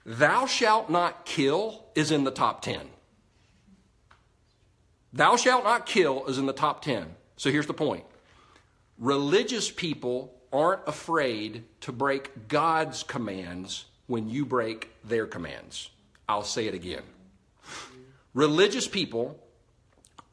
Thou 0.05 0.45
shalt 0.45 0.89
not 0.89 1.25
kill 1.25 1.83
is 1.95 2.11
in 2.11 2.23
the 2.23 2.31
top 2.31 2.61
10. 2.61 2.79
Thou 5.13 5.35
shalt 5.35 5.63
not 5.63 5.85
kill 5.85 6.25
is 6.27 6.37
in 6.37 6.45
the 6.45 6.53
top 6.53 6.83
10. 6.83 7.15
So 7.37 7.49
here's 7.51 7.67
the 7.67 7.73
point 7.73 8.03
religious 8.99 9.71
people 9.71 10.33
aren't 10.53 10.87
afraid 10.87 11.63
to 11.81 11.91
break 11.91 12.47
God's 12.47 13.03
commands 13.03 13.85
when 14.07 14.29
you 14.29 14.45
break 14.45 14.89
their 15.03 15.25
commands. 15.25 15.89
I'll 16.29 16.43
say 16.43 16.67
it 16.67 16.73
again. 16.73 17.03
Religious 18.33 18.87
people 18.87 19.39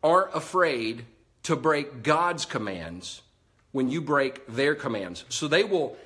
aren't 0.02 0.34
afraid 0.34 1.06
to 1.44 1.56
break 1.56 2.02
God's 2.02 2.44
commands 2.44 3.22
when 3.72 3.90
you 3.90 4.00
break 4.00 4.46
their 4.46 4.74
commands. 4.74 5.24
So 5.28 5.48
they 5.48 5.64
will 5.64 5.96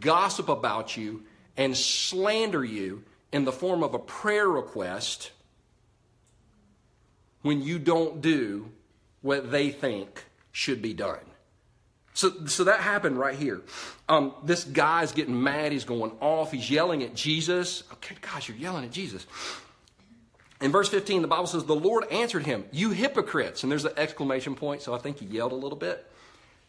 gossip 0.00 0.48
about 0.48 0.96
you 0.96 1.24
and 1.56 1.76
slander 1.76 2.64
you 2.64 3.04
in 3.32 3.44
the 3.44 3.52
form 3.52 3.82
of 3.82 3.94
a 3.94 3.98
prayer 3.98 4.48
request 4.48 5.30
when 7.42 7.62
you 7.62 7.78
don't 7.78 8.20
do 8.20 8.70
what 9.22 9.50
they 9.50 9.70
think 9.70 10.24
should 10.52 10.82
be 10.82 10.94
done. 10.94 11.18
So, 12.14 12.46
so 12.46 12.64
that 12.64 12.80
happened 12.80 13.18
right 13.18 13.34
here. 13.34 13.62
Um, 14.08 14.34
this 14.44 14.64
guy's 14.64 15.12
getting 15.12 15.42
mad. 15.42 15.72
He's 15.72 15.84
going 15.84 16.12
off. 16.20 16.52
He's 16.52 16.70
yelling 16.70 17.02
at 17.02 17.14
Jesus. 17.14 17.84
Okay, 17.94 18.16
gosh, 18.20 18.48
you're 18.48 18.58
yelling 18.58 18.84
at 18.84 18.92
Jesus. 18.92 19.26
In 20.60 20.70
verse 20.70 20.88
15, 20.90 21.22
the 21.22 21.28
Bible 21.28 21.46
says, 21.46 21.64
The 21.64 21.74
Lord 21.74 22.04
answered 22.10 22.44
him, 22.44 22.64
You 22.70 22.90
hypocrites. 22.90 23.62
And 23.62 23.72
there's 23.72 23.86
an 23.86 23.94
exclamation 23.96 24.54
point, 24.54 24.82
so 24.82 24.94
I 24.94 24.98
think 24.98 25.18
he 25.18 25.26
yelled 25.26 25.52
a 25.52 25.56
little 25.56 25.78
bit. 25.78 26.06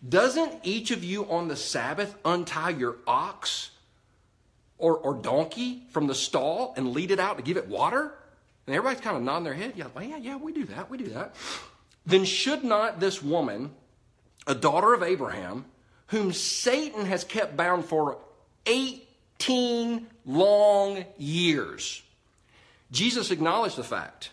Doesn't 0.08 0.60
each 0.63 0.91
of 0.91 1.04
you 1.04 1.30
on 1.30 1.49
the 1.49 1.56
Sabbath 1.56 2.15
untie 2.26 2.71
your 2.71 2.97
ox 3.06 3.71
or, 4.78 4.98
or 4.98 5.14
donkey 5.16 5.84
from 5.92 6.08
the 6.08 6.16
stall 6.16 6.74
and 6.76 6.94
lead 6.94 7.12
it 7.12 7.20
out 7.20 7.38
to 7.38 7.44
give 7.44 7.58
it 7.58 7.68
water? 7.68 8.14
And 8.66 8.76
everybody's 8.76 9.02
kind 9.02 9.18
of 9.18 9.24
nodding 9.24 9.44
their 9.44 9.54
head. 9.54 9.74
Yeah, 9.76 9.88
yeah, 10.00 10.18
yeah, 10.18 10.36
we 10.38 10.54
do 10.54 10.66
that. 10.66 10.90
We 10.90 10.98
do 10.98 11.10
that. 11.10 11.36
Then 12.06 12.26
should 12.26 12.64
not 12.64 13.00
this 13.00 13.22
woman, 13.22 13.72
a 14.48 14.56
daughter 14.56 14.94
of 14.94 15.04
Abraham, 15.04 15.66
whom 16.08 16.34
Satan 16.34 17.06
has 17.06 17.24
kept 17.24 17.58
bound 17.58 17.86
for 17.86 18.20
18 18.66 20.08
long 20.26 21.06
years, 21.18 22.02
Jesus 22.92 23.32
acknowledged 23.32 23.76
the 23.76 23.84
fact. 23.84 24.32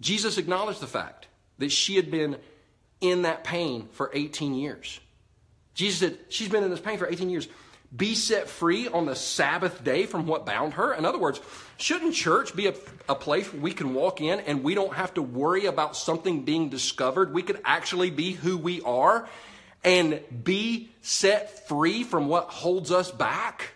Jesus 0.00 0.38
acknowledged 0.38 0.80
the 0.80 0.86
fact 0.86 1.28
that 1.58 1.70
she 1.72 1.96
had 1.96 2.10
been 2.10 2.36
in 3.00 3.22
that 3.22 3.44
pain 3.44 3.88
for 3.92 4.10
18 4.12 4.54
years. 4.54 5.00
Jesus 5.74 6.00
said, 6.00 6.18
She's 6.28 6.48
been 6.48 6.64
in 6.64 6.70
this 6.70 6.80
pain 6.80 6.98
for 6.98 7.08
18 7.08 7.30
years. 7.30 7.48
Be 7.96 8.14
set 8.14 8.48
free 8.48 8.86
on 8.86 9.06
the 9.06 9.16
Sabbath 9.16 9.82
day 9.82 10.04
from 10.04 10.26
what 10.26 10.44
bound 10.44 10.74
her. 10.74 10.92
In 10.92 11.06
other 11.06 11.18
words, 11.18 11.40
shouldn't 11.78 12.14
church 12.14 12.54
be 12.54 12.66
a, 12.66 12.74
a 13.08 13.14
place 13.14 13.50
we 13.52 13.72
can 13.72 13.94
walk 13.94 14.20
in 14.20 14.40
and 14.40 14.62
we 14.62 14.74
don't 14.74 14.94
have 14.94 15.14
to 15.14 15.22
worry 15.22 15.64
about 15.64 15.96
something 15.96 16.44
being 16.44 16.68
discovered? 16.68 17.32
We 17.32 17.42
could 17.42 17.60
actually 17.64 18.10
be 18.10 18.32
who 18.32 18.58
we 18.58 18.82
are 18.82 19.26
and 19.82 20.20
be 20.44 20.90
set 21.00 21.66
free 21.66 22.02
from 22.02 22.28
what 22.28 22.48
holds 22.50 22.92
us 22.92 23.10
back. 23.10 23.72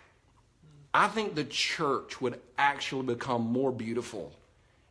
I 0.93 1.07
think 1.07 1.33
the 1.33 1.43
church 1.43 2.21
would 2.21 2.39
actually 2.55 3.15
become 3.15 3.41
more 3.41 3.71
beautiful 3.71 4.31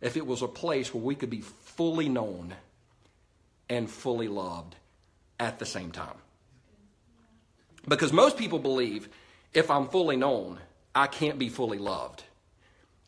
if 0.00 0.16
it 0.16 0.26
was 0.26 0.42
a 0.42 0.48
place 0.48 0.92
where 0.92 1.02
we 1.02 1.14
could 1.14 1.30
be 1.30 1.42
fully 1.42 2.08
known 2.08 2.54
and 3.68 3.88
fully 3.88 4.26
loved 4.26 4.74
at 5.38 5.60
the 5.60 5.66
same 5.66 5.92
time. 5.92 6.16
Because 7.86 8.12
most 8.12 8.36
people 8.36 8.58
believe 8.58 9.08
if 9.52 9.70
I'm 9.70 9.88
fully 9.88 10.16
known, 10.16 10.58
I 10.94 11.06
can't 11.06 11.38
be 11.38 11.48
fully 11.48 11.78
loved. 11.78 12.22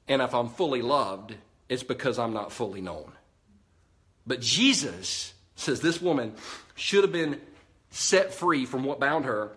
And 0.08 0.20
if 0.20 0.34
I'm 0.34 0.48
fully 0.48 0.82
loved, 0.82 1.34
it's 1.68 1.82
because 1.82 2.18
I'm 2.18 2.32
not 2.32 2.52
fully 2.52 2.80
known. 2.80 3.12
But 4.26 4.40
Jesus 4.40 5.32
says 5.56 5.80
this 5.80 6.00
woman 6.00 6.34
should 6.74 7.04
have 7.04 7.12
been 7.12 7.40
set 7.90 8.34
free 8.34 8.66
from 8.66 8.84
what 8.84 9.00
bound 9.00 9.24
her. 9.24 9.52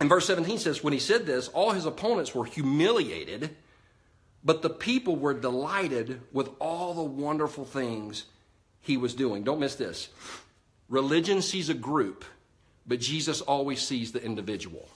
And 0.00 0.08
verse 0.08 0.26
17 0.26 0.58
says, 0.58 0.82
When 0.82 0.92
he 0.92 0.98
said 0.98 1.26
this, 1.26 1.48
all 1.48 1.72
his 1.72 1.86
opponents 1.86 2.34
were 2.34 2.44
humiliated, 2.44 3.56
but 4.44 4.62
the 4.62 4.70
people 4.70 5.16
were 5.16 5.34
delighted 5.34 6.20
with 6.32 6.50
all 6.60 6.94
the 6.94 7.02
wonderful 7.02 7.64
things 7.64 8.24
he 8.80 8.96
was 8.96 9.14
doing. 9.14 9.42
Don't 9.42 9.60
miss 9.60 9.74
this. 9.74 10.08
Religion 10.88 11.40
sees 11.40 11.68
a 11.68 11.74
group, 11.74 12.24
but 12.86 13.00
Jesus 13.00 13.40
always 13.40 13.80
sees 13.80 14.12
the 14.12 14.22
individual. 14.22 14.88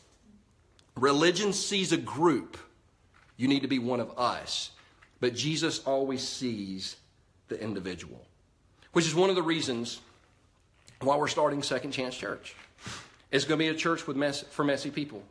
Religion 0.97 1.53
sees 1.53 1.93
a 1.93 1.97
group. 1.97 2.57
You 3.37 3.49
need 3.49 3.63
to 3.63 3.69
be 3.69 3.79
one 3.79 4.01
of 4.01 4.19
us. 4.19 4.71
But 5.21 5.35
Jesus 5.35 5.81
always 5.81 6.27
sees 6.27 6.97
the 7.49 7.61
individual, 7.61 8.25
which 8.93 9.07
is 9.07 9.15
one 9.15 9.31
of 9.31 9.37
the 9.37 9.43
reasons 9.43 10.01
why 11.01 11.17
we're 11.17 11.29
starting 11.29 11.63
Second 11.63 11.93
Chance 11.93 12.17
Church. 12.17 12.55
It's 13.31 13.45
going 13.45 13.59
to 13.59 13.65
be 13.65 13.69
a 13.69 13.75
church 13.75 14.07
with 14.07 14.17
mess, 14.17 14.43
for 14.43 14.65
messy 14.65 14.91
people. 14.91 15.23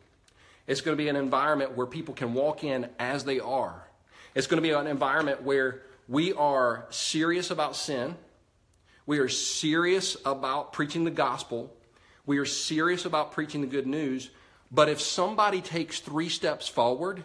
It's 0.67 0.81
going 0.81 0.97
to 0.97 1.01
be 1.01 1.09
an 1.09 1.15
environment 1.15 1.75
where 1.77 1.87
people 1.87 2.13
can 2.13 2.33
walk 2.33 2.63
in 2.63 2.89
as 2.99 3.23
they 3.23 3.39
are. 3.39 3.87
It's 4.35 4.47
going 4.47 4.61
to 4.61 4.67
be 4.67 4.73
an 4.73 4.87
environment 4.87 5.43
where 5.43 5.81
we 6.07 6.33
are 6.33 6.85
serious 6.89 7.49
about 7.49 7.75
sin. 7.75 8.15
We 9.05 9.19
are 9.19 9.29
serious 9.29 10.17
about 10.25 10.73
preaching 10.73 11.05
the 11.05 11.11
gospel. 11.11 11.73
We 12.27 12.37
are 12.39 12.45
serious 12.45 13.05
about 13.05 13.31
preaching 13.31 13.61
the 13.61 13.67
good 13.67 13.87
news. 13.87 14.29
But 14.69 14.89
if 14.89 15.01
somebody 15.01 15.61
takes 15.61 16.01
three 16.01 16.29
steps 16.29 16.67
forward 16.67 17.23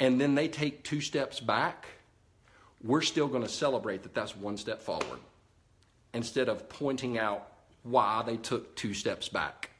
and 0.00 0.20
then 0.20 0.34
they 0.34 0.48
take 0.48 0.82
two 0.82 1.00
steps 1.00 1.40
back, 1.40 1.86
we're 2.82 3.02
still 3.02 3.28
going 3.28 3.44
to 3.44 3.48
celebrate 3.48 4.02
that 4.02 4.14
that's 4.14 4.36
one 4.36 4.56
step 4.56 4.82
forward 4.82 5.20
instead 6.12 6.48
of 6.48 6.68
pointing 6.68 7.18
out 7.18 7.52
why 7.84 8.22
they 8.26 8.36
took 8.36 8.74
two 8.74 8.94
steps 8.94 9.28
back. 9.28 9.70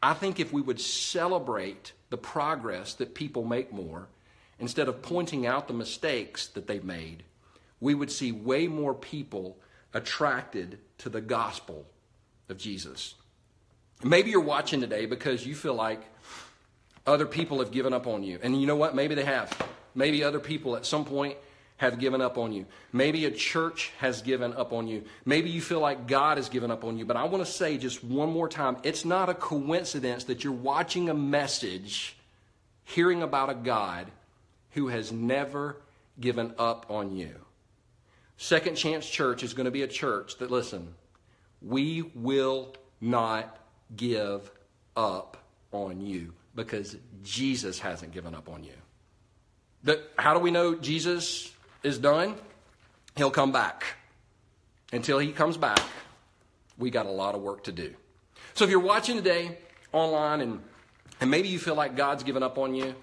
I 0.00 0.14
think 0.14 0.38
if 0.38 0.52
we 0.52 0.62
would 0.62 0.80
celebrate 0.80 1.92
the 2.10 2.16
progress 2.16 2.94
that 2.94 3.14
people 3.14 3.44
make 3.44 3.72
more 3.72 4.06
instead 4.60 4.88
of 4.88 5.02
pointing 5.02 5.46
out 5.46 5.66
the 5.66 5.74
mistakes 5.74 6.46
that 6.48 6.68
they've 6.68 6.84
made, 6.84 7.24
we 7.80 7.94
would 7.94 8.12
see 8.12 8.30
way 8.30 8.68
more 8.68 8.94
people 8.94 9.56
attracted 9.92 10.78
to 10.98 11.08
the 11.08 11.20
gospel 11.20 11.86
of 12.48 12.58
Jesus. 12.58 13.14
Maybe 14.02 14.30
you're 14.30 14.40
watching 14.40 14.80
today 14.80 15.06
because 15.06 15.46
you 15.46 15.54
feel 15.54 15.74
like 15.74 16.02
other 17.06 17.26
people 17.26 17.60
have 17.60 17.70
given 17.70 17.92
up 17.92 18.06
on 18.06 18.22
you. 18.22 18.38
And 18.42 18.60
you 18.60 18.66
know 18.66 18.76
what? 18.76 18.94
Maybe 18.94 19.14
they 19.14 19.24
have. 19.24 19.56
Maybe 19.94 20.22
other 20.22 20.40
people 20.40 20.76
at 20.76 20.84
some 20.84 21.04
point 21.04 21.36
have 21.78 21.98
given 21.98 22.20
up 22.20 22.38
on 22.38 22.52
you. 22.52 22.66
Maybe 22.92 23.26
a 23.26 23.30
church 23.30 23.92
has 23.98 24.22
given 24.22 24.54
up 24.54 24.72
on 24.72 24.86
you. 24.86 25.04
Maybe 25.24 25.50
you 25.50 25.60
feel 25.60 25.80
like 25.80 26.06
God 26.06 26.38
has 26.38 26.48
given 26.48 26.70
up 26.70 26.84
on 26.84 26.98
you. 26.98 27.04
But 27.04 27.16
I 27.16 27.24
want 27.24 27.44
to 27.44 27.50
say 27.50 27.76
just 27.78 28.02
one 28.02 28.32
more 28.32 28.48
time 28.48 28.78
it's 28.82 29.04
not 29.04 29.28
a 29.28 29.34
coincidence 29.34 30.24
that 30.24 30.42
you're 30.42 30.52
watching 30.52 31.08
a 31.08 31.14
message, 31.14 32.16
hearing 32.84 33.22
about 33.22 33.50
a 33.50 33.54
God 33.54 34.06
who 34.70 34.88
has 34.88 35.12
never 35.12 35.76
given 36.18 36.54
up 36.58 36.86
on 36.90 37.14
you. 37.14 37.34
Second 38.38 38.76
Chance 38.76 39.08
Church 39.08 39.42
is 39.42 39.54
going 39.54 39.64
to 39.64 39.70
be 39.70 39.82
a 39.82 39.88
church 39.88 40.36
that, 40.38 40.50
listen, 40.50 40.94
we 41.62 42.02
will 42.14 42.74
not 43.00 43.58
give 43.94 44.50
up 44.96 45.36
on 45.72 46.00
you 46.00 46.32
because 46.54 46.96
Jesus 47.22 47.78
hasn't 47.78 48.12
given 48.12 48.34
up 48.34 48.48
on 48.48 48.64
you. 48.64 49.96
How 50.18 50.34
do 50.34 50.40
we 50.40 50.50
know 50.50 50.74
Jesus 50.74 51.52
is 51.82 51.98
done? 51.98 52.34
He'll 53.16 53.30
come 53.30 53.52
back. 53.52 53.84
Until 54.92 55.18
he 55.18 55.32
comes 55.32 55.56
back, 55.56 55.80
we 56.78 56.90
got 56.90 57.06
a 57.06 57.10
lot 57.10 57.34
of 57.34 57.42
work 57.42 57.64
to 57.64 57.72
do. 57.72 57.94
So 58.54 58.64
if 58.64 58.70
you're 58.70 58.80
watching 58.80 59.16
today 59.16 59.58
online 59.92 60.40
and, 60.40 60.60
and 61.20 61.30
maybe 61.30 61.48
you 61.48 61.58
feel 61.58 61.74
like 61.74 61.96
God's 61.96 62.22
given 62.22 62.42
up 62.42 62.58
on 62.58 62.74
you, 62.74 62.94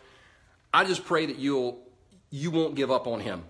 I 0.73 0.85
just 0.85 1.05
pray 1.05 1.25
that 1.27 1.37
you'll 1.37 1.79
you 2.31 2.49
won't 2.49 2.73
give 2.73 2.89
up 2.89 3.05
on 3.05 3.19
him. 3.19 3.43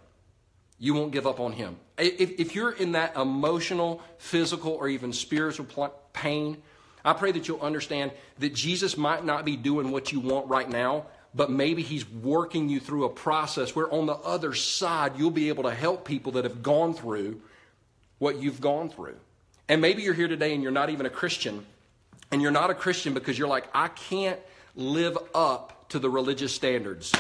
You 0.79 0.93
won't 0.93 1.11
give 1.11 1.25
up 1.25 1.39
on 1.39 1.53
him. 1.53 1.77
If, 1.97 2.39
if 2.39 2.55
you're 2.55 2.71
in 2.71 2.93
that 2.93 3.15
emotional, 3.15 4.01
physical, 4.17 4.71
or 4.71 4.87
even 4.87 5.13
spiritual 5.13 5.65
pain, 6.13 6.61
I 7.05 7.13
pray 7.13 7.31
that 7.31 7.47
you'll 7.47 7.61
understand 7.61 8.11
that 8.39 8.53
Jesus 8.53 8.97
might 8.97 9.23
not 9.23 9.45
be 9.45 9.55
doing 9.55 9.91
what 9.91 10.11
you 10.11 10.19
want 10.19 10.47
right 10.47 10.69
now, 10.69 11.05
but 11.35 11.49
maybe 11.49 11.81
he's 11.81 12.09
working 12.09 12.69
you 12.69 12.79
through 12.79 13.05
a 13.05 13.09
process 13.09 13.75
where 13.75 13.91
on 13.91 14.05
the 14.05 14.15
other 14.15 14.53
side 14.53 15.13
you'll 15.17 15.31
be 15.31 15.49
able 15.49 15.63
to 15.63 15.73
help 15.73 16.05
people 16.05 16.33
that 16.33 16.43
have 16.43 16.63
gone 16.63 16.93
through 16.93 17.41
what 18.19 18.41
you've 18.41 18.61
gone 18.61 18.89
through. 18.89 19.15
And 19.67 19.81
maybe 19.81 20.03
you're 20.03 20.13
here 20.13 20.27
today 20.27 20.53
and 20.53 20.61
you're 20.61 20.71
not 20.71 20.89
even 20.89 21.05
a 21.05 21.09
Christian, 21.09 21.65
and 22.31 22.41
you're 22.41 22.51
not 22.51 22.69
a 22.69 22.75
Christian 22.75 23.13
because 23.13 23.37
you're 23.37 23.47
like, 23.47 23.67
I 23.73 23.87
can't 23.87 24.39
live 24.75 25.17
up 25.35 25.89
to 25.89 25.99
the 25.99 26.09
religious 26.09 26.53
standards. 26.53 27.13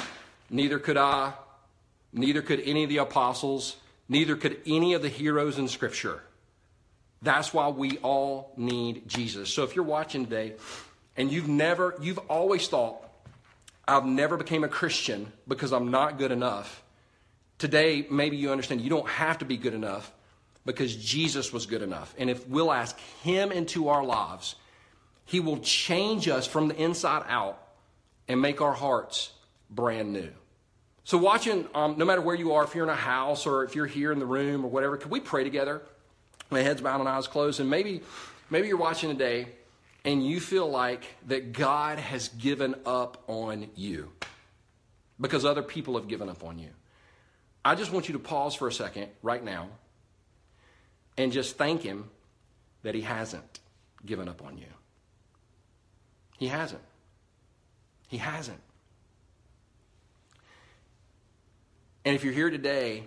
Neither 0.49 0.79
could 0.79 0.97
I, 0.97 1.33
neither 2.13 2.41
could 2.41 2.61
any 2.61 2.83
of 2.83 2.89
the 2.89 2.97
apostles, 2.97 3.75
neither 4.07 4.35
could 4.35 4.57
any 4.65 4.93
of 4.93 5.01
the 5.01 5.09
heroes 5.09 5.57
in 5.57 5.67
Scripture. 5.67 6.21
That's 7.21 7.53
why 7.53 7.69
we 7.69 7.97
all 7.99 8.53
need 8.57 9.07
Jesus. 9.07 9.49
So 9.49 9.63
if 9.63 9.75
you're 9.75 9.85
watching 9.85 10.25
today 10.25 10.53
and 11.15 11.31
you've 11.31 11.47
never, 11.47 11.95
you've 12.01 12.19
always 12.29 12.67
thought, 12.67 13.01
I've 13.87 14.05
never 14.05 14.37
became 14.37 14.63
a 14.63 14.69
Christian 14.69 15.31
because 15.47 15.73
I'm 15.73 15.91
not 15.91 16.17
good 16.17 16.31
enough. 16.31 16.83
Today, 17.57 18.05
maybe 18.09 18.37
you 18.37 18.51
understand 18.51 18.81
you 18.81 18.89
don't 18.89 19.07
have 19.07 19.39
to 19.39 19.45
be 19.45 19.57
good 19.57 19.73
enough 19.73 20.11
because 20.65 20.95
Jesus 20.95 21.51
was 21.51 21.65
good 21.65 21.81
enough. 21.81 22.13
And 22.17 22.29
if 22.29 22.47
we'll 22.47 22.71
ask 22.71 22.97
Him 23.21 23.51
into 23.51 23.89
our 23.89 24.03
lives, 24.03 24.55
He 25.25 25.39
will 25.39 25.59
change 25.59 26.27
us 26.27 26.47
from 26.47 26.67
the 26.67 26.75
inside 26.75 27.23
out 27.27 27.59
and 28.27 28.41
make 28.41 28.61
our 28.61 28.73
hearts 28.73 29.31
brand 29.69 30.13
new. 30.13 30.29
So, 31.05 31.17
watching, 31.17 31.67
um, 31.75 31.95
no 31.97 32.05
matter 32.05 32.21
where 32.21 32.35
you 32.35 32.53
are, 32.53 32.63
if 32.63 32.75
you're 32.75 32.85
in 32.85 32.89
a 32.89 32.95
house 32.95 33.45
or 33.45 33.63
if 33.63 33.75
you're 33.75 33.85
here 33.85 34.11
in 34.11 34.19
the 34.19 34.25
room 34.25 34.63
or 34.63 34.69
whatever, 34.69 34.97
could 34.97 35.11
we 35.11 35.19
pray 35.19 35.43
together? 35.43 35.81
my 36.53 36.61
head's 36.61 36.81
bowed 36.81 36.99
and 36.99 37.09
eyes 37.09 37.27
closed, 37.27 37.59
and 37.59 37.69
maybe, 37.69 38.01
maybe 38.49 38.67
you're 38.67 38.77
watching 38.77 39.09
today 39.09 39.47
and 40.05 40.25
you 40.25 40.39
feel 40.39 40.69
like 40.69 41.03
that 41.27 41.51
God 41.51 41.99
has 41.99 42.29
given 42.29 42.75
up 42.85 43.23
on 43.27 43.69
you 43.75 44.11
because 45.19 45.43
other 45.43 45.63
people 45.63 45.95
have 45.95 46.07
given 46.07 46.29
up 46.29 46.43
on 46.43 46.59
you. 46.59 46.69
I 47.65 47.75
just 47.75 47.91
want 47.91 48.07
you 48.07 48.13
to 48.13 48.19
pause 48.19 48.55
for 48.55 48.67
a 48.67 48.71
second 48.71 49.07
right 49.21 49.43
now 49.43 49.69
and 51.17 51.31
just 51.31 51.57
thank 51.57 51.81
Him 51.81 52.09
that 52.83 52.95
He 52.95 53.01
hasn't 53.01 53.59
given 54.05 54.27
up 54.27 54.43
on 54.45 54.57
you. 54.57 54.65
He 56.37 56.47
hasn't. 56.47 56.81
He 58.09 58.17
hasn't. 58.17 58.59
And 62.05 62.15
if 62.15 62.23
you're 62.23 62.33
here 62.33 62.49
today 62.49 63.03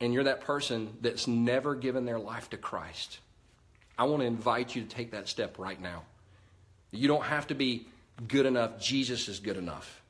and 0.00 0.12
you're 0.12 0.24
that 0.24 0.42
person 0.42 0.96
that's 1.00 1.26
never 1.26 1.74
given 1.74 2.04
their 2.04 2.18
life 2.18 2.50
to 2.50 2.56
Christ, 2.56 3.18
I 3.98 4.04
want 4.04 4.20
to 4.22 4.26
invite 4.26 4.74
you 4.74 4.82
to 4.82 4.88
take 4.88 5.12
that 5.12 5.28
step 5.28 5.58
right 5.58 5.80
now. 5.80 6.02
You 6.90 7.08
don't 7.08 7.24
have 7.24 7.46
to 7.48 7.54
be 7.54 7.86
good 8.28 8.46
enough, 8.46 8.80
Jesus 8.80 9.28
is 9.28 9.38
good 9.38 9.56
enough. 9.56 10.02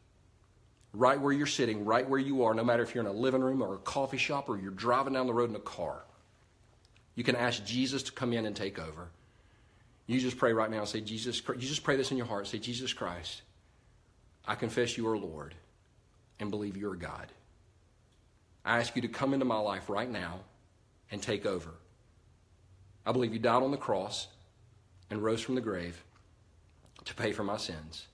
Right 0.92 1.20
where 1.20 1.32
you're 1.32 1.46
sitting, 1.46 1.84
right 1.84 2.08
where 2.08 2.18
you 2.18 2.44
are, 2.44 2.54
no 2.54 2.64
matter 2.64 2.82
if 2.82 2.94
you're 2.94 3.04
in 3.04 3.10
a 3.10 3.12
living 3.12 3.42
room 3.42 3.62
or 3.62 3.74
a 3.74 3.78
coffee 3.78 4.16
shop 4.16 4.48
or 4.48 4.56
you're 4.56 4.70
driving 4.70 5.12
down 5.12 5.26
the 5.26 5.34
road 5.34 5.50
in 5.50 5.56
a 5.56 5.60
car, 5.60 6.02
you 7.14 7.24
can 7.24 7.36
ask 7.36 7.64
Jesus 7.64 8.02
to 8.04 8.12
come 8.12 8.32
in 8.32 8.46
and 8.46 8.56
take 8.56 8.78
over. 8.78 9.08
You 10.06 10.20
just 10.20 10.38
pray 10.38 10.52
right 10.52 10.70
now 10.70 10.80
and 10.80 10.88
say, 10.88 11.00
Jesus, 11.00 11.42
you 11.46 11.68
just 11.68 11.82
pray 11.82 11.96
this 11.96 12.10
in 12.12 12.16
your 12.16 12.26
heart. 12.26 12.46
Say, 12.46 12.58
Jesus 12.58 12.92
Christ, 12.92 13.42
I 14.46 14.54
confess 14.54 14.96
you 14.96 15.08
are 15.08 15.18
Lord 15.18 15.54
and 16.38 16.50
believe 16.50 16.76
you 16.76 16.90
are 16.90 16.96
God. 16.96 17.26
I 18.66 18.80
ask 18.80 18.96
you 18.96 19.02
to 19.02 19.08
come 19.08 19.32
into 19.32 19.44
my 19.44 19.58
life 19.58 19.88
right 19.88 20.10
now 20.10 20.40
and 21.12 21.22
take 21.22 21.46
over. 21.46 21.70
I 23.06 23.12
believe 23.12 23.32
you 23.32 23.38
died 23.38 23.62
on 23.62 23.70
the 23.70 23.76
cross 23.76 24.26
and 25.08 25.22
rose 25.22 25.40
from 25.40 25.54
the 25.54 25.60
grave 25.60 26.02
to 27.04 27.14
pay 27.14 27.30
for 27.30 27.44
my 27.44 27.56
sins. 27.56 28.08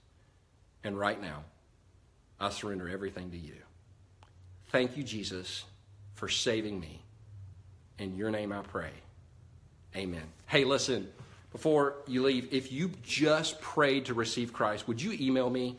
And 0.84 0.98
right 0.98 1.20
now, 1.20 1.44
I 2.38 2.50
surrender 2.50 2.86
everything 2.88 3.30
to 3.30 3.38
you. 3.38 3.54
Thank 4.68 4.96
you, 4.96 5.02
Jesus, 5.02 5.64
for 6.14 6.28
saving 6.28 6.78
me. 6.78 7.00
In 7.98 8.14
your 8.14 8.30
name 8.30 8.52
I 8.52 8.60
pray. 8.60 8.90
Amen. 9.96 10.24
Hey, 10.46 10.64
listen, 10.64 11.08
before 11.50 11.94
you 12.06 12.22
leave, 12.22 12.52
if 12.52 12.72
you 12.72 12.90
just 13.02 13.60
prayed 13.60 14.06
to 14.06 14.14
receive 14.14 14.52
Christ, 14.52 14.86
would 14.86 15.00
you 15.00 15.12
email 15.12 15.48
me 15.48 15.78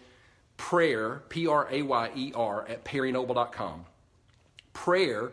prayer, 0.57 1.21
P 1.29 1.45
R 1.45 1.67
A 1.69 1.81
Y 1.83 2.11
E 2.15 2.31
R, 2.33 2.67
at 2.67 2.83
perrynoble.com? 2.85 3.85
Prayer 4.73 5.31